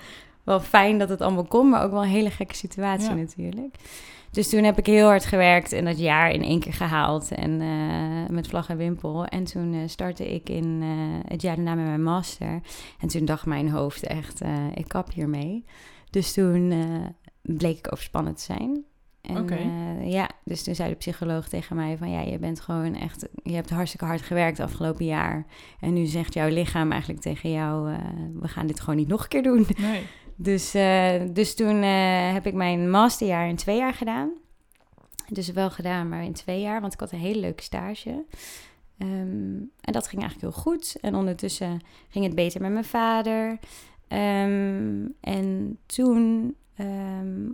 [0.43, 3.15] wel fijn dat het allemaal kon, maar ook wel een hele gekke situatie Ja.
[3.15, 3.75] natuurlijk.
[4.31, 7.31] Dus toen heb ik heel hard gewerkt en dat jaar in één keer gehaald.
[7.31, 9.25] En eh, met vlag en wimpel.
[9.25, 10.81] En toen eh, startte ik in
[11.27, 12.61] het jaar daarna met mijn master.
[12.99, 14.41] En toen dacht mijn hoofd echt,
[14.73, 15.65] ik kap hiermee.
[16.09, 16.73] Dus toen
[17.41, 18.83] bleek ik overspannen te zijn.
[19.23, 22.09] En, eh, ja, dus toen zei de psycholoog tegen mij van...
[22.09, 23.27] ja, je bent gewoon echt...
[23.43, 25.45] je hebt hartstikke hard gewerkt afgelopen jaar.
[25.79, 27.93] En nu zegt jouw lichaam eigenlijk tegen jou...
[27.93, 27.99] eh,
[28.39, 29.67] we gaan dit gewoon niet nog een keer doen.
[29.77, 30.03] Nee.
[30.35, 31.81] Dus, eh, dus toen
[32.33, 34.31] heb ik mijn masterjaar in twee jaar gedaan.
[35.27, 38.25] Dus wel gedaan, maar in twee jaar, want ik had een hele leuke stage.
[38.97, 40.95] Ehm, en dat ging eigenlijk heel goed.
[41.01, 43.59] En ondertussen ging het beter met mijn vader.
[44.07, 47.49] Ehm, en toen, ehm,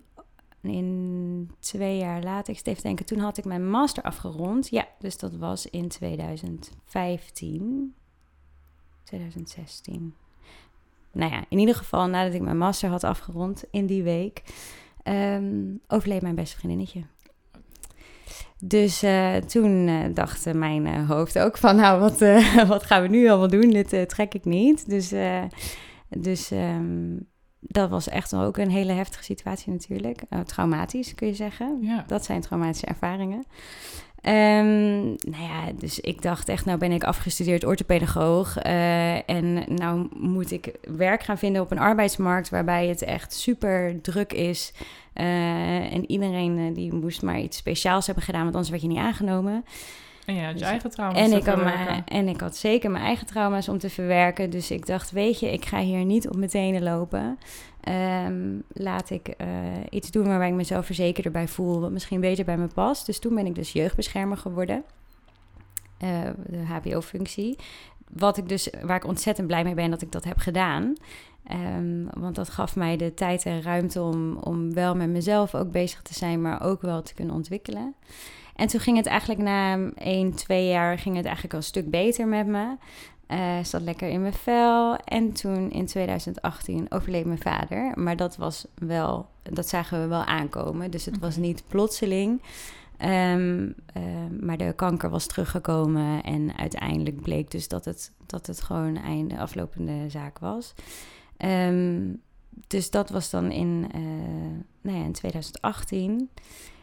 [0.61, 4.69] in twee jaar later, ik even denken, toen had ik mijn master afgerond.
[4.69, 7.93] Ja, dus dat was in 2015,
[9.03, 10.15] 2016.
[11.11, 14.43] Nou ja, in ieder geval nadat ik mijn master had afgerond in die week,
[15.87, 17.03] overleed mijn beste vriendinnetje.
[18.61, 22.19] Dus uh, toen uh, dacht mijn uh, hoofd ook van, nou, wat,
[22.73, 23.69] wat gaan we nu allemaal doen?
[23.69, 24.89] Dit trek ik niet.
[24.89, 25.13] Dus,
[26.09, 27.27] dus um,
[27.59, 30.21] dat was echt ook een hele heftige situatie natuurlijk.
[30.45, 31.77] traumatisch kun je zeggen.
[31.81, 32.03] Ja.
[32.07, 33.45] Dat zijn traumatische ervaringen.
[34.23, 38.57] Um, nou ja, dus ik dacht echt, nou ben ik afgestudeerd orthopedagoog.
[38.57, 44.33] en nou moet ik werk gaan vinden op een arbeidsmarkt waarbij het echt super druk
[44.33, 44.73] is.
[45.15, 48.97] Uh, en iedereen die moest maar iets speciaals hebben gedaan, want anders werd je niet
[48.97, 49.65] aangenomen.
[50.29, 52.91] En je had je dus, eigen trauma's en ik, had mijn, en ik had zeker
[52.91, 54.49] mijn eigen trauma's om te verwerken.
[54.49, 57.39] Dus ik dacht, weet je, ik ga hier niet op mijn tenen lopen.
[58.27, 59.47] Um, laat ik uh,
[59.89, 63.05] iets doen waarbij ik mezelf verzekerder bij voel, wat misschien beter bij me past.
[63.05, 64.83] Dus toen ben ik dus jeugdbeschermer geworden.
[65.97, 67.57] de HBO-functie.
[68.09, 70.93] Wat ik dus, waar ik ontzettend blij mee ben dat ik dat heb gedaan.
[71.51, 75.71] Um, want dat gaf mij de tijd en ruimte om, om wel met mezelf ook
[75.71, 77.95] bezig te zijn, maar ook wel te kunnen ontwikkelen.
[78.59, 81.89] En toen ging het eigenlijk na 1, 2 jaar ging het eigenlijk al een stuk
[81.89, 82.75] beter met me.
[83.27, 84.95] Uh, zat lekker in mijn vel.
[84.95, 87.91] En toen in 2018 overleed mijn vader.
[87.95, 90.91] Maar dat was wel, dat zagen we wel aankomen.
[90.91, 92.41] Dus het was niet plotseling.
[93.05, 93.65] Um,
[93.97, 94.03] uh,
[94.39, 96.23] maar de kanker was teruggekomen.
[96.23, 100.73] En uiteindelijk bleek dus dat het, dat het gewoon een einde aflopende zaak was.
[101.37, 102.21] Um,
[102.67, 104.01] dus dat was dan in, uh,
[104.81, 106.29] nou ja, in 2018.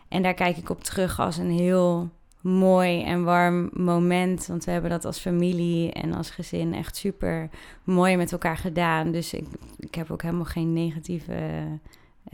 [0.09, 4.47] En daar kijk ik op terug als een heel mooi en warm moment.
[4.47, 7.49] Want we hebben dat als familie en als gezin echt super
[7.85, 9.11] mooi met elkaar gedaan.
[9.12, 9.47] Dus ik,
[9.79, 11.35] ik heb ook helemaal geen negatieve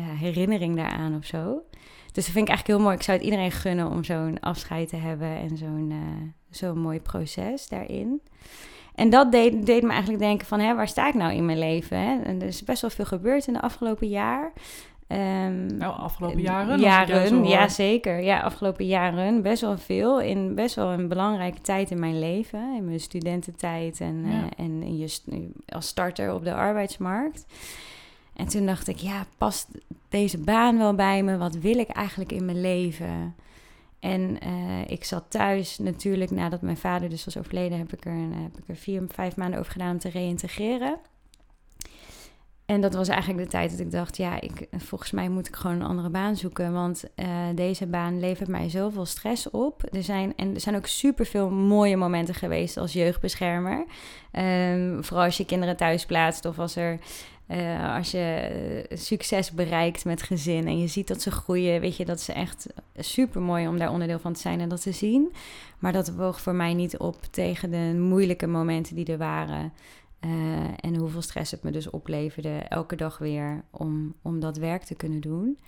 [0.01, 1.63] uh, herinnering daaraan of zo.
[2.13, 2.97] Dus dat vind ik eigenlijk heel mooi.
[2.97, 5.99] Ik zou het iedereen gunnen om zo'n afscheid te hebben en zo'n uh,
[6.51, 8.21] zo'n mooi proces daarin.
[8.95, 11.59] En dat deed, deed me eigenlijk denken van, hè, waar sta ik nou in mijn
[11.59, 11.99] leven?
[11.99, 12.23] Hè?
[12.23, 14.53] En er is best wel veel gebeurd in de afgelopen jaar.
[15.13, 16.81] Um, nou, afgelopen jaren?
[16.81, 18.23] Jaren, ja zeker.
[18.23, 20.21] Ja, afgelopen jaren best wel veel.
[20.21, 22.75] In best wel een belangrijke tijd in mijn leven.
[22.77, 24.43] In mijn studententijd en, ja.
[24.43, 25.19] uh, en je,
[25.67, 27.47] als starter op de arbeidsmarkt.
[28.37, 29.69] En toen dacht ik, ja, past
[30.09, 31.37] deze baan wel bij me?
[31.37, 33.35] Wat wil ik eigenlijk in mijn leven?
[34.01, 38.17] En uh, ik zat thuis natuurlijk, nadat mijn vader dus was overleden, heb ik er,
[38.43, 40.99] heb ik er vier, vijf maanden over gedaan om te reïntegreren.
[42.73, 45.57] En dat was eigenlijk de tijd dat ik dacht, ja, ik, volgens mij moet ik
[45.57, 46.73] gewoon een andere baan zoeken.
[46.73, 49.83] Want uh, deze baan levert mij zoveel stress op.
[49.91, 53.85] Er zijn, en er zijn ook superveel mooie momenten geweest als jeugdbeschermer.
[54.33, 56.99] Um, vooral als je kinderen thuis plaatst of als er
[57.49, 62.05] uh, als je succes bereikt met gezin en je ziet dat ze groeien, weet je,
[62.05, 65.33] dat is echt super mooi om daar onderdeel van te zijn en dat te zien.
[65.79, 69.73] Maar dat woog voor mij niet op tegen de moeilijke momenten die er waren.
[70.25, 74.83] Uh, en hoeveel stress het me dus opleverde elke dag weer om, om dat werk
[74.83, 75.59] te kunnen doen.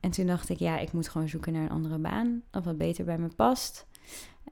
[0.00, 2.78] En toen dacht ik, ja, ik moet gewoon zoeken naar een andere baan, of wat
[2.78, 3.86] beter bij me past.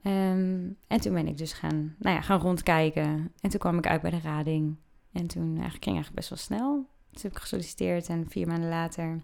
[0.03, 3.31] Um, en toen ben ik dus gaan, nou ja, gaan rondkijken.
[3.41, 4.75] En toen kwam ik uit bij de rading.
[5.11, 6.85] En toen eigenlijk ging eigenlijk best wel snel.
[7.11, 9.23] Dus heb ik gesolliciteerd en vier maanden later,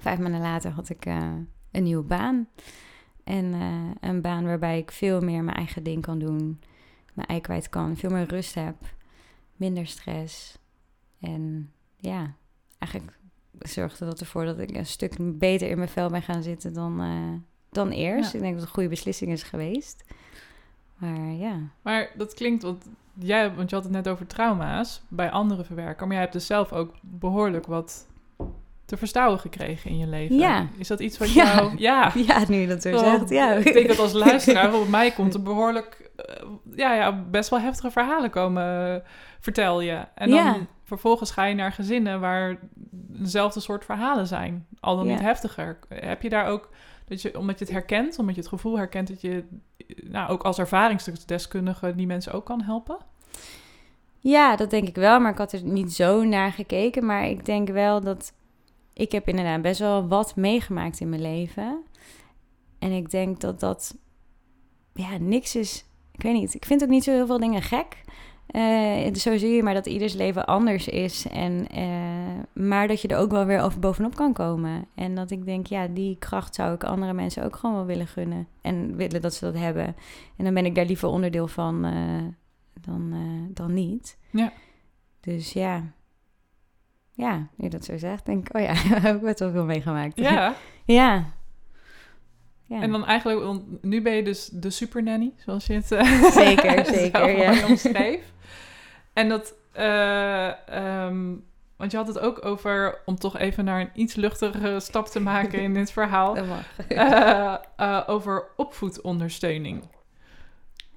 [0.00, 1.32] vijf maanden later had ik uh,
[1.70, 2.48] een nieuwe baan.
[3.24, 6.60] En uh, een baan waarbij ik veel meer mijn eigen ding kan doen.
[7.14, 8.76] Mijn ei kwijt kan, veel meer rust heb,
[9.56, 10.58] minder stress.
[11.20, 12.34] En ja,
[12.78, 13.18] eigenlijk
[13.58, 17.02] zorgde dat ervoor dat ik een stuk beter in mijn vel ben gaan zitten dan,
[17.02, 17.32] uh,
[17.70, 18.32] dan eerst.
[18.32, 18.38] Ja.
[18.38, 20.04] Ik denk dat het een goede beslissing is geweest.
[20.96, 21.60] Maar ja.
[21.82, 26.06] Maar dat klinkt, want jij, want je had het net over trauma's bij andere verwerken,
[26.06, 28.06] maar jij hebt dus zelf ook behoorlijk wat
[28.94, 30.36] te verstouwen gekregen in je leven.
[30.36, 30.66] Ja.
[30.78, 31.54] Is dat iets wat ja.
[31.54, 31.74] jou...
[31.78, 32.12] Ja.
[32.26, 33.52] ja, nu dat zo zegt, ja.
[33.52, 36.10] Ik denk dat als luisteraar op mij komt er behoorlijk...
[36.16, 39.08] Uh, ja, ja, best wel heftige verhalen komen, uh,
[39.40, 40.04] vertel je.
[40.14, 40.56] En dan ja.
[40.84, 42.58] vervolgens ga je naar gezinnen waar
[43.06, 44.66] dezelfde soort verhalen zijn.
[44.80, 45.78] Al dan niet heftiger.
[45.88, 46.68] Heb je daar ook...
[47.06, 49.44] Dat je, omdat je het herkent, omdat je het gevoel herkent dat je
[50.02, 52.96] nou, ook als ervaringsdeskundige die mensen ook kan helpen?
[54.20, 57.06] Ja, dat denk ik wel, maar ik had er niet zo naar gekeken.
[57.06, 58.32] Maar ik denk wel dat
[58.94, 61.82] ik heb inderdaad best wel wat meegemaakt in mijn leven.
[62.78, 63.96] En ik denk dat dat
[64.94, 65.84] ja, niks is.
[66.12, 66.54] Ik weet niet.
[66.54, 68.02] Ik vind ook niet zo heel veel dingen gek.
[68.46, 71.26] Eh, zo zie je maar dat ieders leven anders is.
[71.28, 74.86] En, eh, maar dat je er ook wel weer over bovenop kan komen.
[74.94, 78.06] En dat ik denk, ja, die kracht zou ik andere mensen ook gewoon wel willen
[78.06, 78.46] gunnen.
[78.60, 79.96] En willen dat ze dat hebben.
[80.36, 82.22] En dan ben ik daar liever onderdeel van eh,
[82.80, 83.14] dan,
[83.50, 84.18] dan niet.
[84.30, 84.52] Ja.
[85.20, 85.92] Dus ja.
[87.16, 89.50] Ja, nu je dat zo zegt, denk ik, oh ja, daar heb ik best wel
[89.50, 90.18] veel meegemaakt.
[90.18, 90.54] Ja.
[90.84, 91.32] ja.
[92.66, 92.80] Ja.
[92.80, 96.86] En dan eigenlijk, want nu ben je dus de supernanny, zoals je het eh, Zeker,
[96.94, 97.66] zeker, ja.
[97.66, 98.32] omschreef.
[99.12, 101.34] En dat, eh, ehm,
[101.76, 105.20] want je had het ook over, om toch even naar een iets luchtigere stap te
[105.20, 106.78] maken in dit verhaal, Dat mag.
[107.76, 109.84] eh, over opvoedondersteuning.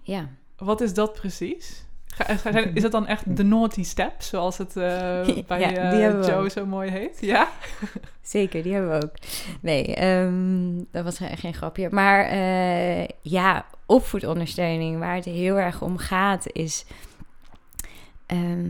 [0.01, 0.29] ja.
[0.57, 1.85] Wat is dat precies?
[2.73, 6.65] Is het dan echt de naughty step, zoals het eh, bij Ja, eh, Joe zo
[6.65, 7.17] mooi heet?
[7.21, 7.47] Ja?
[8.21, 9.13] Zeker, die hebben we ook.
[9.61, 11.89] Nee, ehm, dat was geen, geen grapje.
[11.91, 16.85] Maar eh, ja, opvoedondersteuning, waar het heel erg om gaat, is.
[18.25, 18.69] ehm,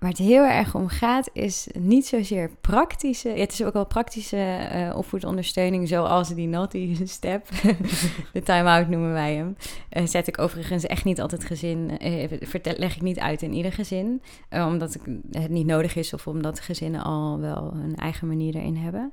[0.00, 3.28] waar het heel erg om gaat, is niet zozeer praktische.
[3.28, 7.48] Ja, het is ook wel praktische eh, opvoedondersteuning, zoals die naughty step.
[8.32, 9.56] de time-out noemen wij hem.
[9.88, 11.98] Eh, zet ik overigens echt niet altijd gezin.
[11.98, 14.22] eh, vertel, leg ik niet uit in ieder gezin.
[14.50, 18.76] Omdat ik, het niet nodig is of omdat gezinnen al wel hun eigen manier erin
[18.76, 19.12] hebben.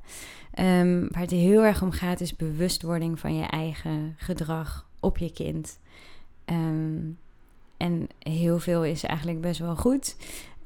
[0.54, 5.32] Ehm, waar het heel erg om gaat is bewustwording van je eigen gedrag op je
[5.32, 5.80] kind.
[6.46, 7.00] Ehm,
[7.78, 10.16] en heel veel is eigenlijk best wel goed.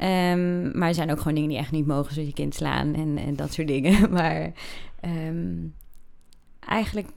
[0.02, 2.94] Ehm, maar er zijn ook gewoon dingen die echt niet mogen, zoals je kind slaan
[2.94, 4.10] en, en dat soort dingen.
[4.18, 4.52] Maar
[5.00, 5.56] ehm,
[6.60, 7.08] eigenlijk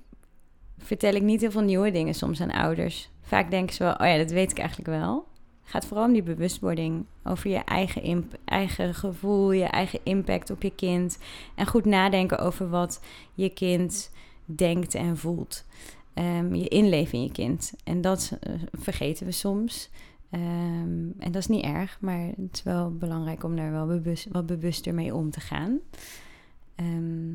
[0.78, 3.10] vertel ik niet heel veel nieuwe dingen soms aan ouders.
[3.22, 5.26] Vaak denken ze wel, oh ja, dat weet ik eigenlijk wel.
[5.62, 10.62] Het gaat vooral om die bewustwording over je eigen, eigen gevoel, je eigen impact op
[10.62, 11.18] je kind.
[11.54, 13.00] En goed nadenken over wat
[13.34, 14.10] je kind
[14.44, 15.64] denkt en voelt.
[16.14, 17.72] Ehm, je inleven in je kind.
[17.84, 19.90] En dat eh, vergeten we soms.
[20.34, 24.26] Ehm, en dat is niet erg, maar het is wel belangrijk om daar wel bewust,
[24.30, 25.78] wat bewuster mee om te gaan.
[26.74, 27.34] Ehm,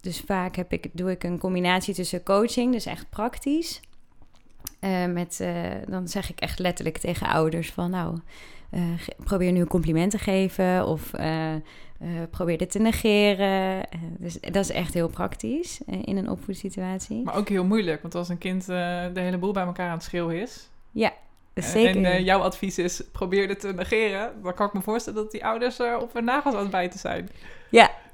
[0.00, 3.80] dus vaak heb ik, doe ik een combinatie tussen coaching, dus echt praktisch.
[4.80, 8.18] Eh, met, eh, dan zeg ik echt letterlijk tegen ouders van nou,
[8.70, 8.82] eh,
[9.24, 11.10] probeer nu een compliment te geven of
[12.30, 13.88] probeer dit te negeren.
[14.18, 17.22] Dus dat is echt heel praktisch in een opvoedsituatie.
[17.22, 20.02] Maar ook heel moeilijk, want als een kind de hele boel bij elkaar aan het
[20.02, 20.68] schreeuwen is...
[20.90, 21.12] Ja,
[21.64, 21.96] zeker.
[21.96, 24.32] En eh, jouw advies is, probeer dit te negeren.
[24.42, 26.98] Dan kan ik me voorstellen dat die ouders er op hun nagels aan het bijten
[26.98, 27.28] zijn.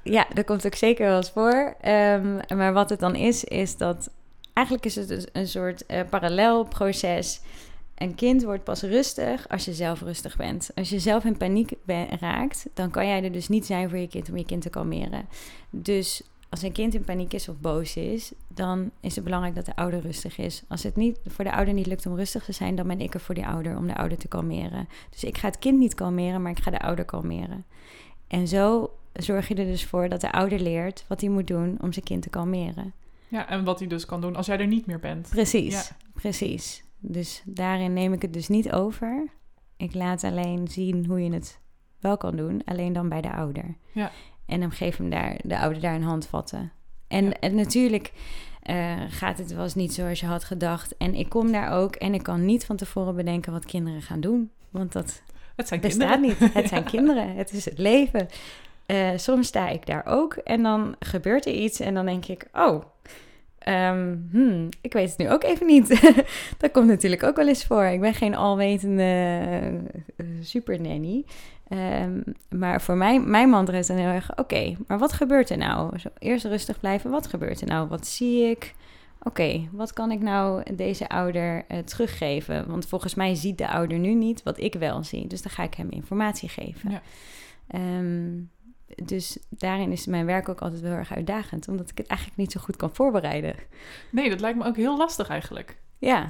[0.03, 1.75] Ja, dat komt ook zeker wel eens voor.
[1.81, 4.09] Ehm, maar wat het dan is, is dat
[4.53, 7.41] eigenlijk is het dus een soort eh, parallel proces.
[7.95, 10.69] Een kind wordt pas rustig als je zelf rustig bent.
[10.75, 13.97] Als je zelf in paniek ben- raakt, dan kan jij er dus niet zijn voor
[13.97, 15.27] je kind om je kind te kalmeren.
[15.69, 16.21] Dus
[16.53, 19.75] als een kind in paniek is of boos is, dan is het belangrijk dat de
[19.75, 20.63] ouder rustig is.
[20.67, 23.13] Als het niet, voor de ouder niet lukt om rustig te zijn, dan ben ik
[23.13, 24.87] er voor die ouder om de ouder te kalmeren.
[25.09, 27.65] Dus ik ga het kind niet kalmeren, maar ik ga de ouder kalmeren.
[28.27, 31.77] En zo zorg je er dus voor dat de ouder leert wat hij moet doen
[31.81, 32.93] om zijn kind te kalmeren.
[33.27, 35.29] Ja, en wat hij dus kan doen als jij er niet meer bent.
[35.29, 35.95] Precies, Ja.
[36.13, 36.83] precies.
[36.99, 39.27] Dus daarin neem ik het dus niet over.
[39.77, 41.59] Ik laat alleen zien hoe je het
[41.99, 43.75] wel kan doen, alleen dan bij de ouder.
[43.91, 44.11] Ja.
[44.53, 46.71] En dan geef hem daar, de ouder daar een hand vatten.
[47.07, 47.31] En, Ja.
[47.39, 48.11] en natuurlijk
[48.61, 50.97] eh, gaat het wel eens niet zoals je had gedacht.
[50.97, 54.21] En ik kom daar ook en ik kan niet van tevoren bedenken wat kinderen gaan
[54.21, 54.51] doen.
[54.69, 55.21] Want dat
[55.55, 56.37] Het zijn bestaat kinderen.
[56.41, 56.53] niet.
[56.53, 57.35] Het zijn kinderen.
[57.35, 58.27] Het is het leven.
[58.85, 62.47] Eh, soms sta ik daar ook en dan gebeurt er iets en dan denk ik,
[62.53, 62.83] oh,
[63.57, 65.87] ehm, hmm, ik weet het nu ook even niet.
[66.57, 67.83] dat komt natuurlijk ook wel eens voor.
[67.85, 69.41] Ik ben geen alwetende
[70.17, 70.79] uh, super
[71.73, 75.57] Ehm, maar voor mij, mijn mantra is dan heel erg, oké, maar wat gebeurt er
[75.57, 75.99] nou?
[75.99, 77.87] Zo, eerst rustig blijven, wat gebeurt er nou?
[77.87, 78.75] Wat zie ik?
[79.23, 82.67] Oké, wat kan ik nou deze ouder eh, teruggeven?
[82.67, 85.27] Want volgens mij ziet de ouder nu niet wat ik wel zie.
[85.27, 86.91] Dus dan ga ik hem informatie geven.
[86.91, 87.01] Ja.
[87.67, 88.41] Ehm,
[89.05, 92.39] dus daarin is mijn werk ook altijd wel heel erg uitdagend, omdat ik het eigenlijk
[92.39, 93.55] niet zo goed kan voorbereiden.
[94.09, 95.77] Nee, dat lijkt me ook heel lastig eigenlijk.
[95.97, 96.23] Ja,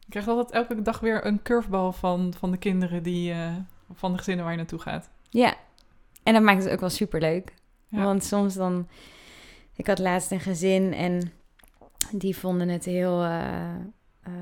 [0.00, 3.54] Ik krijg altijd elke dag weer een curveball van, van de kinderen die, eh,
[3.94, 5.10] van de gezinnen waar je naartoe gaat.
[5.30, 5.54] ja.
[6.22, 7.54] En dat maakt het ook wel super leuk.
[7.88, 8.02] Ja.
[8.04, 8.88] Want soms dan.
[9.76, 11.32] Ik had laatst een gezin en
[12.12, 13.22] die vonden het heel.
[13.22, 13.74] eh,
[14.22, 14.32] eh,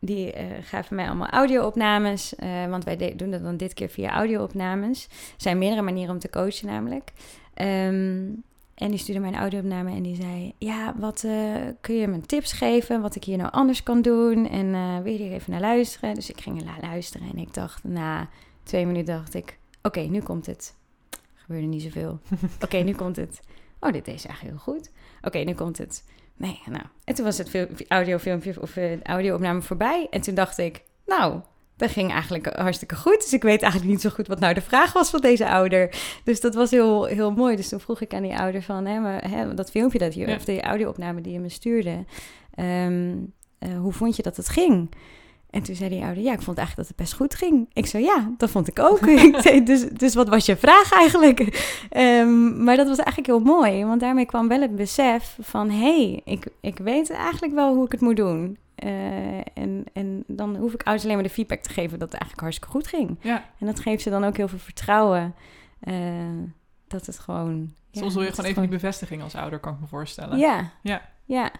[0.00, 2.34] die eh, gaven mij allemaal audio-opnames.
[2.68, 5.04] want wij doen dat dan dit keer via audio-opnames.
[5.04, 7.12] Er zijn meerdere manieren om te coachen, namelijk.
[7.54, 8.26] Ehm,
[8.74, 12.20] en die stuurde mij een audio-opname en die zei: Ja, wat eh, kun je me
[12.20, 13.00] tips geven?
[13.00, 14.48] Wat ik hier nou anders kan doen?
[14.48, 16.14] En eh, wil je hier even naar luisteren?
[16.14, 18.28] Dus ik ging er naar luisteren en ik dacht, na
[18.62, 20.74] twee minuten dacht ik: Oké, nu komt het.
[21.34, 22.18] Gebeurde niet zoveel.
[22.64, 23.40] Oké, nu komt het.
[23.80, 24.90] Oh, dit is eigenlijk heel goed.
[25.22, 26.04] Oké, nu komt het.
[26.36, 26.82] Nee, nou.
[27.04, 30.06] En toen was het fil- audiofilmpje of eh, audio-opname voorbij.
[30.10, 31.40] En toen dacht ik, nou,
[31.76, 33.20] dat ging eigenlijk hartstikke goed.
[33.22, 35.94] Dus ik weet eigenlijk niet zo goed wat nou de vraag was van deze ouder.
[36.24, 37.56] Dus dat was heel, heel mooi.
[37.56, 40.26] Dus toen vroeg ik aan die ouder van, hè, maar, hè, dat filmpje dat je,
[40.26, 40.34] Ja.
[40.34, 42.04] of die audio-opname die je me stuurde,
[42.54, 43.14] ehm,
[43.58, 44.90] eh, hoe vond je dat het ging?
[45.54, 47.68] En toen zei die ouder, ja, ik vond eigenlijk dat het best goed ging.
[47.72, 48.98] Ik zo, ja, dat vond ik ook.
[49.42, 51.40] zei, dus, dus wat was je vraag eigenlijk?
[51.90, 55.70] Ehm, maar dat was eigenlijk heel mooi, want daarmee kwam wel het besef van...
[55.70, 58.58] hé, hey, ik, ik weet eigenlijk wel hoe ik het moet doen.
[58.74, 62.20] Eh, en, en dan hoef ik ouders alleen maar de feedback te geven dat het
[62.20, 63.18] eigenlijk hartstikke goed ging.
[63.20, 65.34] Ja, En dat geeft ze dan ook heel veel vertrouwen
[65.80, 65.94] eh,
[66.86, 67.72] dat het gewoon...
[67.90, 70.38] ja, soms wil je gewoon even die bevestiging als ouder, kan ik me voorstellen.
[70.38, 71.02] Ja, Ja.
[71.24, 71.50] ja.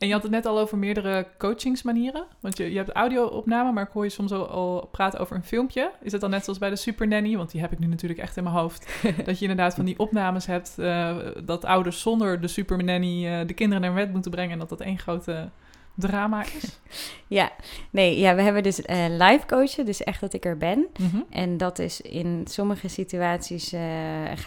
[0.00, 2.26] En je had het net al over meerdere coachingsmanieren.
[2.40, 5.44] Want je, je hebt audio-opname, maar ik hoor je soms al, al praten over een
[5.44, 5.90] filmpje.
[6.02, 7.36] Is het dan net zoals bij de Super Nanny?
[7.36, 9.02] Want die heb ik nu natuurlijk echt in mijn hoofd.
[9.24, 10.74] dat je inderdaad van die opnames hebt.
[10.78, 14.52] eh, dat ouders zonder de Super Nanny eh, de kinderen naar bed moeten brengen.
[14.52, 15.48] En dat dat één grote
[15.94, 16.78] drama is.
[17.26, 17.52] Ja,
[17.90, 20.86] nee, ja, we hebben dus eh live coachen, dus echt dat ik er ben.
[20.98, 21.22] Mhm.
[21.30, 23.72] En dat is in sommige situaties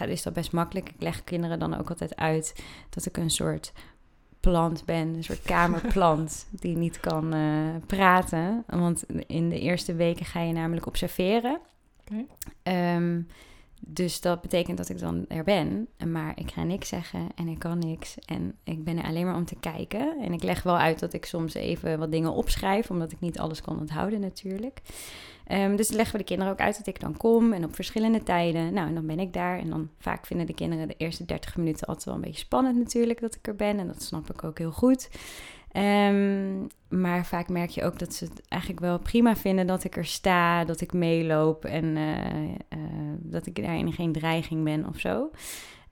[0.06, 0.88] is dat best makkelijk.
[0.88, 3.72] Ik leg kinderen dan ook altijd uit dat ik een soort
[4.44, 8.64] plant ben, een soort kamerplant die niet kan eh, praten.
[8.66, 11.58] Want in de eerste weken ga je namelijk observeren.
[12.62, 13.20] Ehm,
[13.86, 17.58] dus dat betekent dat ik dan er ben, maar ik ga niks zeggen en ik
[17.58, 18.14] kan niks.
[18.26, 20.20] En ik ben er alleen maar om te kijken.
[20.20, 23.38] En ik leg wel uit dat ik soms even wat dingen opschrijf, omdat ik niet
[23.38, 24.80] alles kan onthouden natuurlijk.
[25.46, 28.22] Ehm, dus leggen we de kinderen ook uit dat ik dan kom en op verschillende
[28.22, 28.72] tijden.
[28.72, 29.58] Nou, en dan ben ik daar.
[29.58, 32.76] En dan vaak vinden de kinderen de eerste 30 minuten altijd wel een beetje spannend
[32.76, 33.78] natuurlijk dat ik er ben.
[33.78, 35.08] En dat snap ik ook heel goed.
[35.74, 39.96] Ehm, maar vaak merk je ook dat ze het eigenlijk wel prima vinden dat ik
[39.96, 42.78] er sta, dat ik meeloop en eh, eh,
[43.18, 45.30] dat ik daarin geen dreiging ben of zo.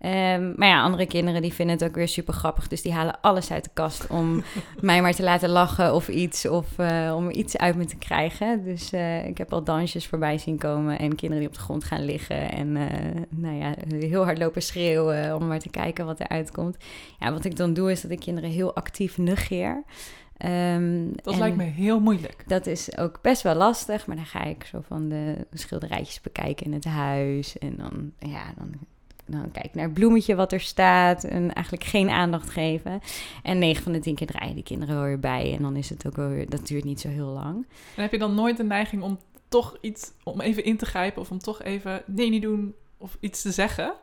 [0.03, 2.69] Ehm, maar ja, andere kinderen die vinden het ook weer super grappig.
[2.69, 4.43] Dus die halen alles uit de kast om
[4.81, 6.49] mij maar te laten lachen of iets.
[6.49, 8.65] Of eh, om iets uit me te krijgen.
[8.65, 10.99] Dus eh, ik heb al dansjes voorbij zien komen.
[10.99, 12.53] En kinderen die op de grond gaan liggen.
[12.53, 16.77] En eh, nou ja, heel hard lopen schreeuwen om maar te kijken wat eruit komt.
[17.19, 19.83] Ja, wat ik dan doe is dat ik kinderen heel actief negeer.
[20.37, 22.45] Ehm, Dat lijkt me heel moeilijk.
[22.47, 24.07] Dat is ook best wel lastig.
[24.07, 27.59] Maar dan ga ik zo van de schilderijtjes bekijken in het huis.
[27.59, 28.75] En dan, ja, dan
[29.41, 33.01] dan kijk ik naar het bloemetje wat er staat en eigenlijk geen aandacht geven.
[33.43, 35.89] En 9 van de 10 keer draaien die kinderen wel weer bij en dan is
[35.89, 37.67] het ook wel weer, dat duurt niet zo heel lang.
[37.97, 39.19] En heb je dan nooit de neiging om
[39.49, 43.17] toch iets, om even in te grijpen of om toch even nee niet doen of
[43.21, 43.95] iets te zeggen?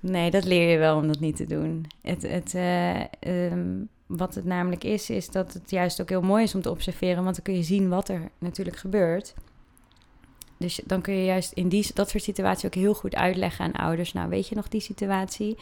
[0.00, 1.86] Nee, dat leer je wel om dat niet te doen.
[2.02, 6.42] Het, het, eh, ehm, wat het namelijk is, is dat het juist ook heel mooi
[6.42, 9.34] is om te observeren, want dan kun je zien wat er natuurlijk gebeurt.
[10.62, 13.72] Dus dan kun je juist in die, dat soort situaties ook heel goed uitleggen aan
[13.72, 14.12] ouders.
[14.12, 15.56] Nou, weet je nog die situatie?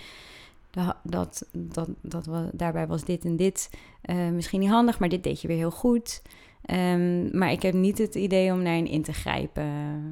[0.70, 3.70] Da- Dat, dat, dat, wa- daarbij was dit en dit
[4.02, 6.22] eh, misschien niet handig, maar dit deed je weer heel goed.
[6.64, 9.62] Ehm, maar ik heb niet het idee om daarin in te grijpen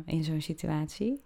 [0.07, 1.20] eh, in zo'n situatie.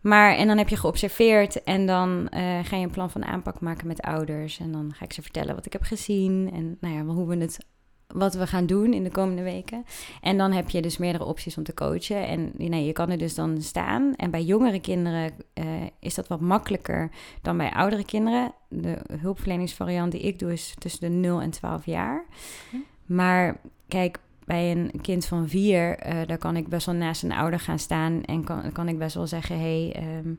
[0.00, 3.60] Maar, en dan heb je geobserveerd en dan eh, ga je een plan van aanpak
[3.60, 4.58] maken met ouders.
[4.60, 7.36] En dan ga ik ze vertellen wat ik heb gezien en nou ja, hoe we
[7.36, 7.58] het,
[8.06, 9.84] wat we gaan doen in de komende weken.
[10.20, 12.26] En dan heb je dus meerdere opties om te coachen.
[12.26, 14.14] En nee, je kan er dus dan staan.
[14.16, 15.64] En bij jongere kinderen eh,
[15.98, 17.10] is dat wat makkelijker
[17.42, 18.52] dan bij oudere kinderen.
[18.68, 22.24] De hulpverleningsvariant die ik doe is tussen de 0 en 12 jaar.
[22.70, 22.76] Hm.
[23.06, 27.32] Maar kijk, bij een kind van vier, eh, daar kan ik best wel naast een
[27.32, 28.22] ouder gaan staan.
[28.24, 30.34] En kan, kan ik best wel zeggen: hey, ehm,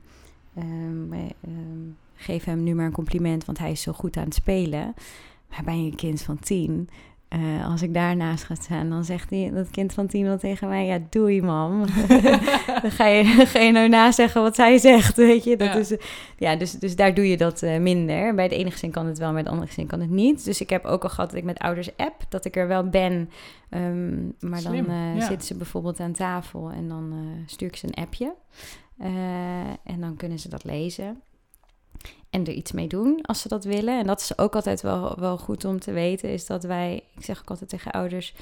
[0.55, 4.23] ehm, eh, ehm, geef hem nu maar een compliment, want hij is zo goed aan
[4.23, 4.93] het spelen.
[5.49, 6.89] Maar bij een kind van tien,
[7.27, 10.67] eh, als ik daarnaast ga staan, dan zegt die, dat kind van tien wel tegen
[10.67, 11.85] mij: Ja, doei, mam.
[12.81, 15.57] dan ga je, ga je nou nazeggen wat zij zegt, weet je.
[15.57, 15.75] Dat Ja.
[15.75, 15.95] is,
[16.37, 18.35] ja, dus, dus daar doe je dat eh, minder.
[18.35, 20.45] Bij de ene gezin kan het wel, bij de andere gezin kan het niet.
[20.45, 22.89] Dus ik heb ook al gehad dat ik met ouders app, dat ik er wel
[22.89, 23.29] ben.
[23.69, 25.25] Ehm, maar Slim, dan ja.
[25.25, 27.13] zitten ze bijvoorbeeld aan tafel en dan
[27.45, 28.33] stuur ik ze een appje.
[29.83, 31.21] En dan kunnen ze dat lezen.
[32.35, 33.99] En er iets mee doen als ze dat willen.
[33.99, 36.29] En dat is ook altijd wel, wel goed om te weten.
[36.29, 38.33] Is dat wij, ik zeg ook altijd tegen ouders.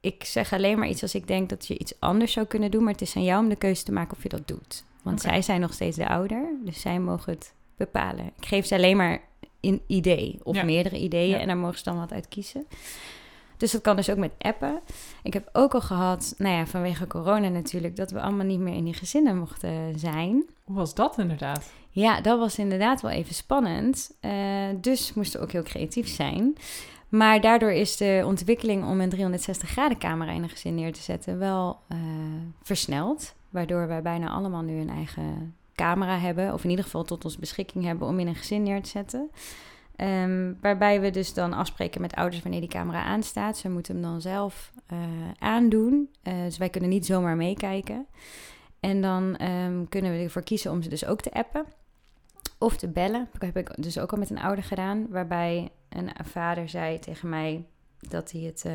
[0.00, 2.82] Ik zeg alleen maar iets als ik denk dat je iets anders zou kunnen doen.
[2.82, 4.84] Maar het is aan jou om de keuze te maken of je dat doet.
[5.02, 6.48] Want zij zijn nog steeds de ouder.
[6.64, 8.26] Dus zij mogen het bepalen.
[8.40, 9.20] Ik geef ze alleen maar
[9.60, 10.40] een idee.
[10.42, 10.64] Of Ja.
[10.64, 11.28] meerdere ideeën.
[11.28, 11.38] Ja.
[11.38, 12.66] En daar mogen ze dan wat uit kiezen.
[13.56, 14.80] Dus dat kan dus ook met appen.
[15.22, 18.74] Ik heb ook al gehad, nou ja, vanwege corona natuurlijk, dat we allemaal niet meer
[18.74, 20.44] in die gezinnen mochten zijn.
[20.64, 21.70] Hoe was dat inderdaad?
[21.96, 24.16] Ja, dat was inderdaad wel even spannend.
[24.20, 24.32] Eh,
[24.80, 26.56] dus moesten ook heel creatief zijn.
[27.08, 31.02] Maar daardoor is de ontwikkeling om een 360 graden camera in een gezin neer te
[31.02, 31.98] zetten wel eh,
[32.62, 33.34] versneld.
[33.50, 36.52] Waardoor wij bijna allemaal nu een eigen camera hebben.
[36.52, 39.30] Of in ieder geval tot onze beschikking hebben om in een gezin neer te zetten.
[39.96, 43.56] Ehm, waarbij we dus dan afspreken met ouders wanneer die camera aanstaat.
[43.56, 44.98] Ze moeten hem dan zelf eh,
[45.38, 46.10] aandoen.
[46.22, 48.06] Uh, dus wij kunnen niet zomaar meekijken.
[48.80, 51.66] En dan ehm, kunnen we ervoor kiezen om ze dus ook te appen.
[52.58, 53.28] Of te bellen.
[53.32, 55.06] Dat heb ik dus ook al met een ouder gedaan.
[55.10, 57.64] Waarbij een vader zei tegen mij
[57.98, 58.64] dat hij het...
[58.66, 58.72] Uh,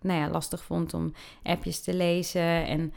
[0.00, 2.66] nou ja, lastig vond om appjes te lezen.
[2.66, 2.92] En,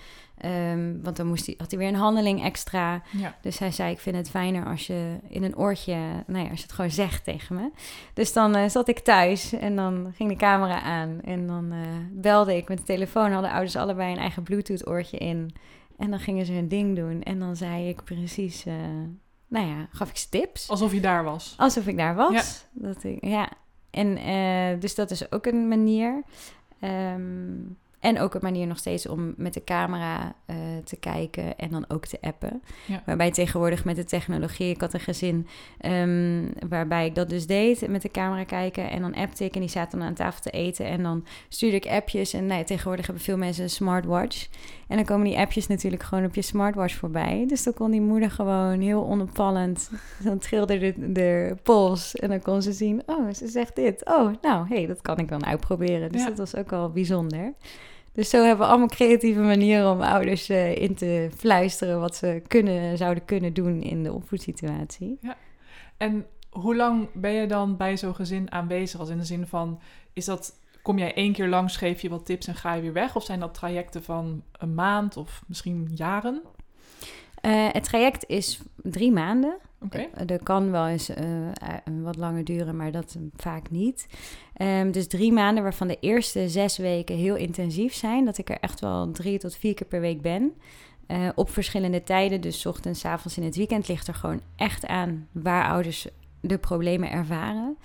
[0.51, 3.01] um, want dan moest hij, had hij weer een handeling extra.
[3.11, 3.37] Ja.
[3.41, 5.95] Dus hij zei, ik vind het fijner als je in een oortje...
[6.27, 7.71] Nou ja, als je het gewoon zegt tegen me.
[8.13, 11.21] Dus dan uh, zat ik thuis en dan ging de camera aan.
[11.21, 11.79] En dan uh,
[12.11, 13.31] belde ik met de telefoon.
[13.31, 15.55] Hadden ouders allebei een eigen Bluetooth oortje in.
[15.97, 17.23] En dan gingen ze hun ding doen.
[17.23, 18.65] En dan zei ik precies...
[18.65, 18.73] Uh,
[19.51, 20.69] nou ja, gaf ik ze tips.
[20.69, 21.53] Alsof je daar was.
[21.57, 22.33] Alsof ik daar was.
[22.33, 22.87] Ja.
[22.89, 23.49] Dat ik, ja.
[23.89, 24.15] En
[24.79, 26.23] dus dat is ook een manier.
[26.81, 31.69] Um, en ook een manier nog steeds om met de camera uh, te kijken en
[31.69, 32.63] dan ook te appen.
[32.87, 33.03] Ja.
[33.05, 35.47] Waarbij tegenwoordig met de technologie, ik had een gezin
[35.85, 39.59] um, waarbij ik dat dus deed, met de camera kijken en dan appte ik en
[39.59, 42.33] die zaten dan aan tafel te eten en dan stuurde ik appjes.
[42.33, 44.47] En nou, tegenwoordig hebben veel mensen een smartwatch.
[44.91, 47.45] En dan komen die appjes natuurlijk gewoon op je smartwatch voorbij.
[47.47, 49.91] Dus dan kon die moeder gewoon heel onopvallend,
[50.23, 54.05] dan trilde de, de pols en dan kon ze zien, oh, ze zegt dit.
[54.05, 56.11] Oh, nou, hé, hey, dat kan ik dan uitproberen.
[56.11, 56.27] Dus Ja.
[56.27, 57.53] dat was ook wel bijzonder.
[58.13, 62.41] Dus zo hebben we allemaal creatieve manieren om ouders uh, in te fluisteren wat ze
[62.47, 65.19] kunnen, zouden kunnen doen in de opvoedsituatie.
[65.97, 68.99] En hoe lang ben je dan bij zo'n gezin aanwezig?
[68.99, 69.79] Als in de zin van,
[70.13, 72.93] is dat, kom jij één keer langs, geef je wat tips en ga je weer
[72.93, 73.15] weg?
[73.15, 76.41] Of zijn dat trajecten van een maand of misschien jaren?
[77.45, 79.57] Uh, het traject is drie maanden.
[79.81, 80.07] Oké.
[80.11, 80.25] Okay.
[80.25, 81.17] Er kan wel eens uh,
[82.01, 84.07] wat langer duren, maar dat vaak niet.
[84.61, 88.25] Um, dus drie maanden, waarvan de eerste zes weken heel intensief zijn.
[88.25, 90.53] Dat ik er echt wel drie tot vier keer per week ben.
[91.07, 95.27] Uh, op verschillende tijden, dus ochtends, avonds in het weekend, ligt er gewoon echt aan
[95.31, 96.07] waar ouders
[96.41, 97.77] de problemen ervaren.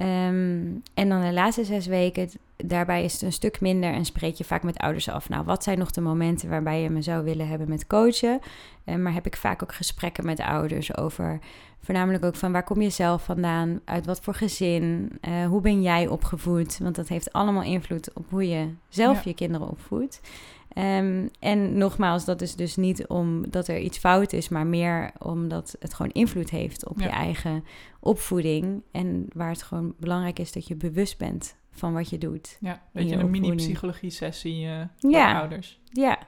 [0.00, 4.34] Um, en dan de laatste zes weken, daarbij is het een stuk minder en spreek
[4.34, 5.28] je vaak met ouders af.
[5.28, 8.40] Nou, wat zijn nog de momenten waarbij je me zou willen hebben met coachen?
[8.84, 11.38] Uh, maar heb ik vaak ook gesprekken met ouders over
[11.80, 15.82] voornamelijk ook van waar kom je zelf vandaan, uit wat voor gezin, uh, hoe ben
[15.82, 16.78] jij opgevoed?
[16.78, 19.22] Want dat heeft allemaal invloed op hoe je zelf ja.
[19.24, 20.20] je kinderen opvoedt.
[20.76, 25.76] Um, en nogmaals, dat is dus niet omdat er iets fout is, maar meer omdat
[25.78, 27.04] het gewoon invloed heeft op Ja.
[27.04, 27.64] je eigen
[28.00, 28.82] opvoeding.
[28.92, 32.56] En waar het gewoon belangrijk is dat je bewust bent van wat je doet.
[32.60, 35.38] Ja, In weet je, je een mini-psychologie-sessie uh, voor Ja.
[35.40, 35.80] ouders.
[35.92, 36.18] Ja,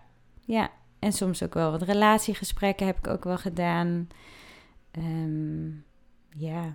[0.45, 0.71] ja.
[0.99, 4.09] En soms ook wel wat relatiegesprekken heb ik ook wel gedaan.
[4.91, 5.69] Ehm,
[6.37, 6.75] ja,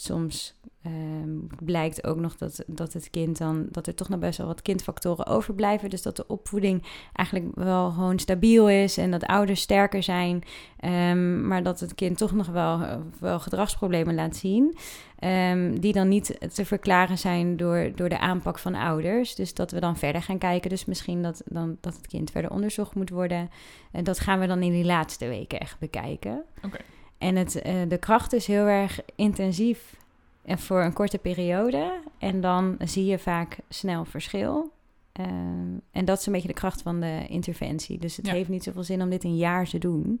[0.00, 4.38] soms ehm, blijkt ook nog dat, dat het kind dan, dat er toch nog best
[4.38, 5.90] wel wat kindfactoren overblijven.
[5.90, 6.82] Dus dat de opvoeding
[7.12, 10.42] eigenlijk wel gewoon stabiel is en dat ouders sterker zijn.
[10.78, 12.80] Ehm, maar dat het kind toch nog wel,
[13.18, 14.76] wel gedragsproblemen laat zien.
[15.18, 19.34] ehm, die dan niet te verklaren zijn door, door de aanpak van ouders.
[19.34, 20.70] Dus dat we dan verder gaan kijken.
[20.70, 23.50] Dus misschien dat, dan, dat het kind verder onderzocht moet worden.
[23.92, 26.42] En dat gaan we dan in die laatste weken echt bekijken.
[26.62, 26.78] Oké.
[27.20, 29.96] En het, eh, de kracht is heel erg intensief
[30.44, 32.00] en voor een korte periode.
[32.18, 34.72] En dan zie je vaak snel verschil.
[35.12, 37.98] Ehm, en dat is een beetje de kracht van de interventie.
[37.98, 38.32] Dus het Ja.
[38.32, 40.20] heeft niet zoveel zin om dit een jaar te doen.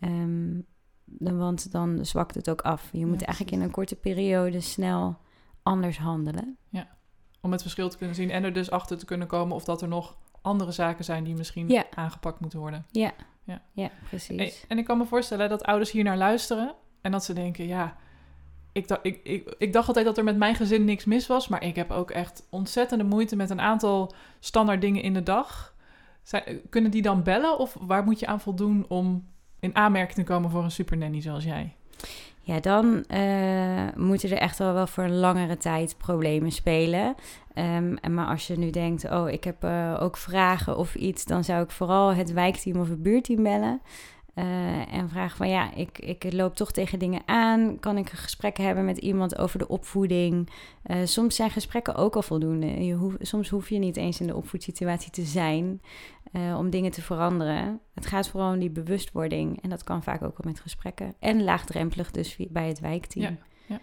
[0.00, 0.60] Ehm,
[1.04, 2.88] dan- want dan zwakt het ook af.
[2.92, 5.16] Je moet Ja, eigenlijk in een korte periode snel
[5.62, 6.56] anders handelen.
[7.40, 9.82] Om het verschil te kunnen zien en er dus achter te kunnen komen of dat
[9.82, 11.84] er nog andere zaken zijn die misschien Ja.
[11.94, 12.86] aangepakt moeten worden.
[12.90, 13.12] Ja,
[13.48, 13.62] Ja.
[13.72, 14.64] ja precies.
[14.68, 17.96] En ik kan me voorstellen dat ouders hier naar luisteren en dat ze denken, ja,
[18.72, 21.48] ik, dacht- ik, ik, ik dacht altijd dat er met mijn gezin niks mis was,
[21.48, 25.74] maar ik heb ook echt ontzettende moeite met een aantal standaard dingen in de dag.
[26.22, 29.26] Zijn, kunnen die dan bellen of waar moet je aan voldoen om
[29.60, 31.74] in aanmerking te komen voor een supernanny zoals jij?
[32.48, 37.14] Ja, dan eh, moeten er echt wel, wel voor een langere tijd problemen spelen.
[37.54, 41.24] Ehm, en maar als je nu denkt, oh, ik heb eh, ook vragen of iets,
[41.24, 43.80] dan zou ik vooral het wijkteam of het buurteam bellen.
[44.34, 47.80] Eh, en vragen van ja, ik, ik loop toch tegen dingen aan.
[47.80, 50.48] Kan ik een gesprek hebben met iemand over de opvoeding?
[51.04, 52.84] Soms zijn gesprekken ook al voldoende.
[52.84, 55.80] Je soms hoef je niet eens in de opvoedsituatie te zijn
[56.32, 57.80] eh, om dingen te veranderen.
[57.94, 59.62] Het gaat vooral om die bewustwording.
[59.62, 61.14] En dat kan vaak ook al met gesprekken.
[61.18, 63.38] En laagdrempelig dus bij het wijkteam.
[63.66, 63.80] Ja.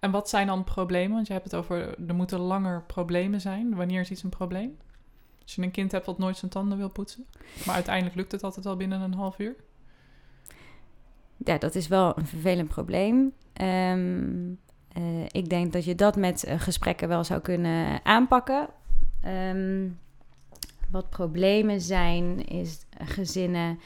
[0.00, 1.14] En wat zijn dan problemen?
[1.14, 3.74] Want je hebt het over, er moeten langer problemen zijn.
[3.74, 4.76] Wanneer is iets een probleem?
[5.42, 7.26] Als je een kind hebt dat nooit zijn tanden wil poetsen.
[7.66, 9.56] Maar uiteindelijk lukt het altijd wel binnen een half uur.
[11.36, 13.32] ja, dat is wel een vervelend probleem.
[13.52, 14.52] Ehm,
[14.92, 18.68] eh, ik denk dat je dat met eh, gesprekken wel zou kunnen aanpakken.
[19.20, 19.88] Ehm,
[20.90, 23.78] wat problemen zijn, is gezinnen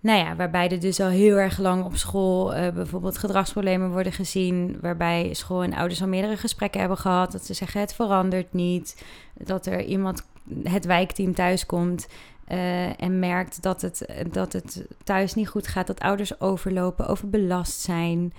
[0.00, 4.12] nou ja, waarbij er dus al heel erg lang op school uh, bijvoorbeeld gedragsproblemen worden
[4.12, 4.78] gezien.
[4.80, 7.32] Waarbij school en ouders al meerdere gesprekken hebben gehad.
[7.32, 9.04] Dat ze zeggen het verandert niet.
[9.34, 10.26] Dat er iemand,
[10.62, 12.08] het wijkteam thuiskomt
[12.48, 15.86] uh, en merkt dat het, dat het thuis niet goed gaat.
[15.86, 18.32] Dat ouders overlopen, overbelast zijn.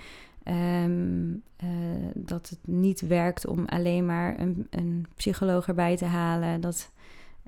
[0.48, 1.68] Um, uh,
[2.14, 6.60] dat het niet werkt om alleen maar een, een psycholoog erbij te halen.
[6.60, 6.90] Dat,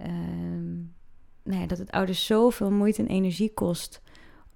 [0.01, 0.95] um,
[1.43, 4.03] nou ja, dat het ouders zoveel moeite en energie kost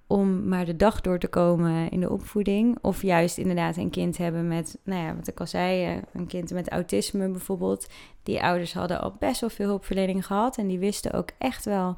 [0.07, 2.77] om maar de dag door te komen in de opvoeding.
[2.81, 6.27] Of juist inderdaad een kind hebben met, nou ja, wat ik al zei, eh, een
[6.27, 7.87] kind met autisme bijvoorbeeld.
[8.23, 11.95] Die ouders hadden al best wel veel hulpverlening gehad en die wisten ook echt wel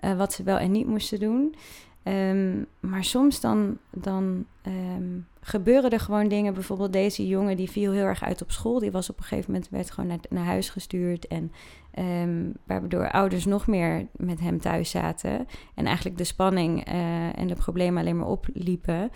[0.00, 1.54] uh, wat ze wel en niet moesten doen.
[2.02, 6.54] Um, maar soms dan, dan um, gebeuren er gewoon dingen.
[6.54, 8.78] Bijvoorbeeld deze jongen die viel heel erg uit op school.
[8.78, 11.26] Die was op een gegeven moment werd gewoon naar, naar huis gestuurd.
[11.26, 11.52] En
[11.98, 15.46] um, waardoor ouders nog meer met hem thuis zaten.
[15.74, 19.10] En eigenlijk de spanning uh, en de problemen alleen maar opliepen.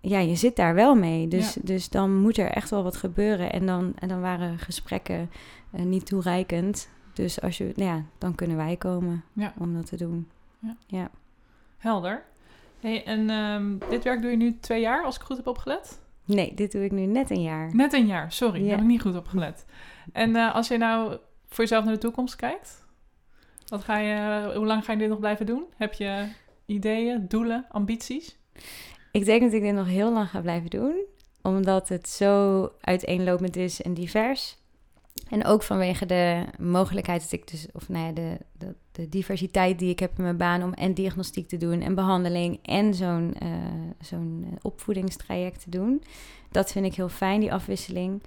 [0.00, 1.28] Ja, je zit daar wel mee.
[1.28, 1.60] Dus, ja.
[1.64, 3.52] dus dan moet er echt wel wat gebeuren.
[3.52, 5.30] En dan, en dan waren gesprekken
[5.74, 6.88] uh, niet toereikend.
[7.12, 9.54] Dus als je, nou ja, dan kunnen wij komen ja.
[9.58, 10.28] om dat te doen.
[10.58, 10.76] Ja.
[10.86, 11.10] ja.
[11.76, 12.22] Helder.
[12.80, 16.00] Hey, en um, dit werk doe je nu twee jaar, als ik goed heb opgelet?
[16.24, 17.74] Nee, dit doe ik nu net een jaar.
[17.74, 18.70] Net een jaar, sorry, ja.
[18.70, 19.66] heb ik niet goed opgelet.
[20.12, 21.18] En uh, als je nou
[21.56, 22.84] voor jezelf naar de toekomst kijkt,
[23.66, 25.64] wat ga je, hoe lang ga je dit nog blijven doen?
[25.76, 26.28] Heb je
[26.66, 28.36] ideeën, doelen, ambities?
[29.10, 31.04] Ik denk dat ik dit nog heel lang ga blijven doen,
[31.42, 34.56] omdat het zo uiteenlopend is en divers.
[35.30, 39.78] En ook vanwege de mogelijkheid dat ik dus, of nou ja, de, de, de, diversiteit
[39.78, 43.34] die ik heb in mijn baan om en diagnostiek te doen en behandeling en zo'n
[43.42, 43.48] uh,
[44.00, 46.02] zo'n opvoedingstraject te doen.
[46.50, 48.22] Dat vind ik heel fijn, die afwisseling.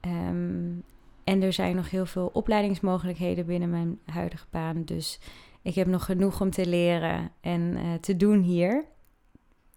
[0.00, 0.84] Um,
[1.26, 4.84] en er zijn nog heel veel opleidingsmogelijkheden binnen mijn huidige baan.
[4.84, 5.18] Dus
[5.62, 8.84] ik heb nog genoeg om te leren en uh, te doen hier.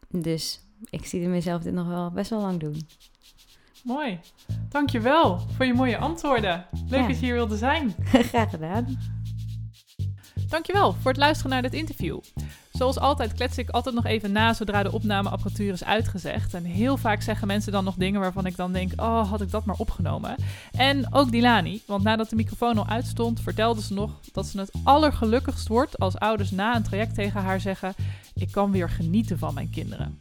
[0.09, 2.87] Dus ik zie mezelf dit nog wel best wel lang doen.
[3.83, 4.19] Mooi.
[4.69, 6.65] Dankjewel voor je mooie antwoorden.
[6.87, 7.07] Leuk ja.
[7.07, 7.95] dat je hier wilde zijn.
[8.31, 8.97] Graag gedaan.
[10.49, 12.19] Dankjewel voor het luisteren naar dit interview.
[12.71, 16.53] Zoals altijd klets ik altijd nog even na zodra de opnameapparatuur is uitgezegd.
[16.53, 19.51] En heel vaak zeggen mensen dan nog dingen waarvan ik dan denk: oh, had ik
[19.51, 20.35] dat maar opgenomen.
[20.71, 24.71] En ook Dilani, want nadat de microfoon al uitstond, vertelde ze nog dat ze het
[24.83, 27.93] allergelukkigst wordt als ouders na een traject tegen haar zeggen:
[28.33, 30.19] Ik kan weer genieten van mijn kinderen.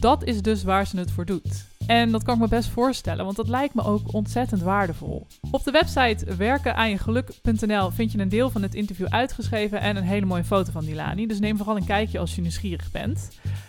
[0.00, 1.75] Dat is dus waar ze het voor doet.
[1.86, 5.26] En dat kan ik me best voorstellen, want dat lijkt me ook ontzettend waardevol.
[5.50, 10.26] Op de website werkenaanjegeluk.nl vind je een deel van het interview uitgeschreven en een hele
[10.26, 11.26] mooie foto van Dilani.
[11.26, 13.28] Dus neem vooral een kijkje als je nieuwsgierig bent.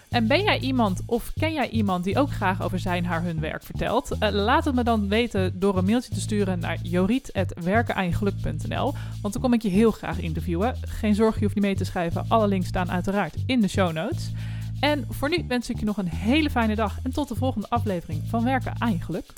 [0.09, 3.39] En ben jij iemand of ken jij iemand die ook graag over zijn haar hun
[3.39, 4.15] werk vertelt?
[4.19, 9.41] Uh, laat het me dan weten door een mailtje te sturen naar joriet.werkenaanjegeluk.nl Want dan
[9.41, 10.75] kom ik je heel graag interviewen.
[10.81, 12.25] Geen zorg, je hoeft niet mee te schrijven.
[12.27, 14.31] Alle links staan uiteraard in de show notes.
[14.79, 17.69] En voor nu wens ik je nog een hele fijne dag en tot de volgende
[17.69, 19.33] aflevering van Werken aan je geluk.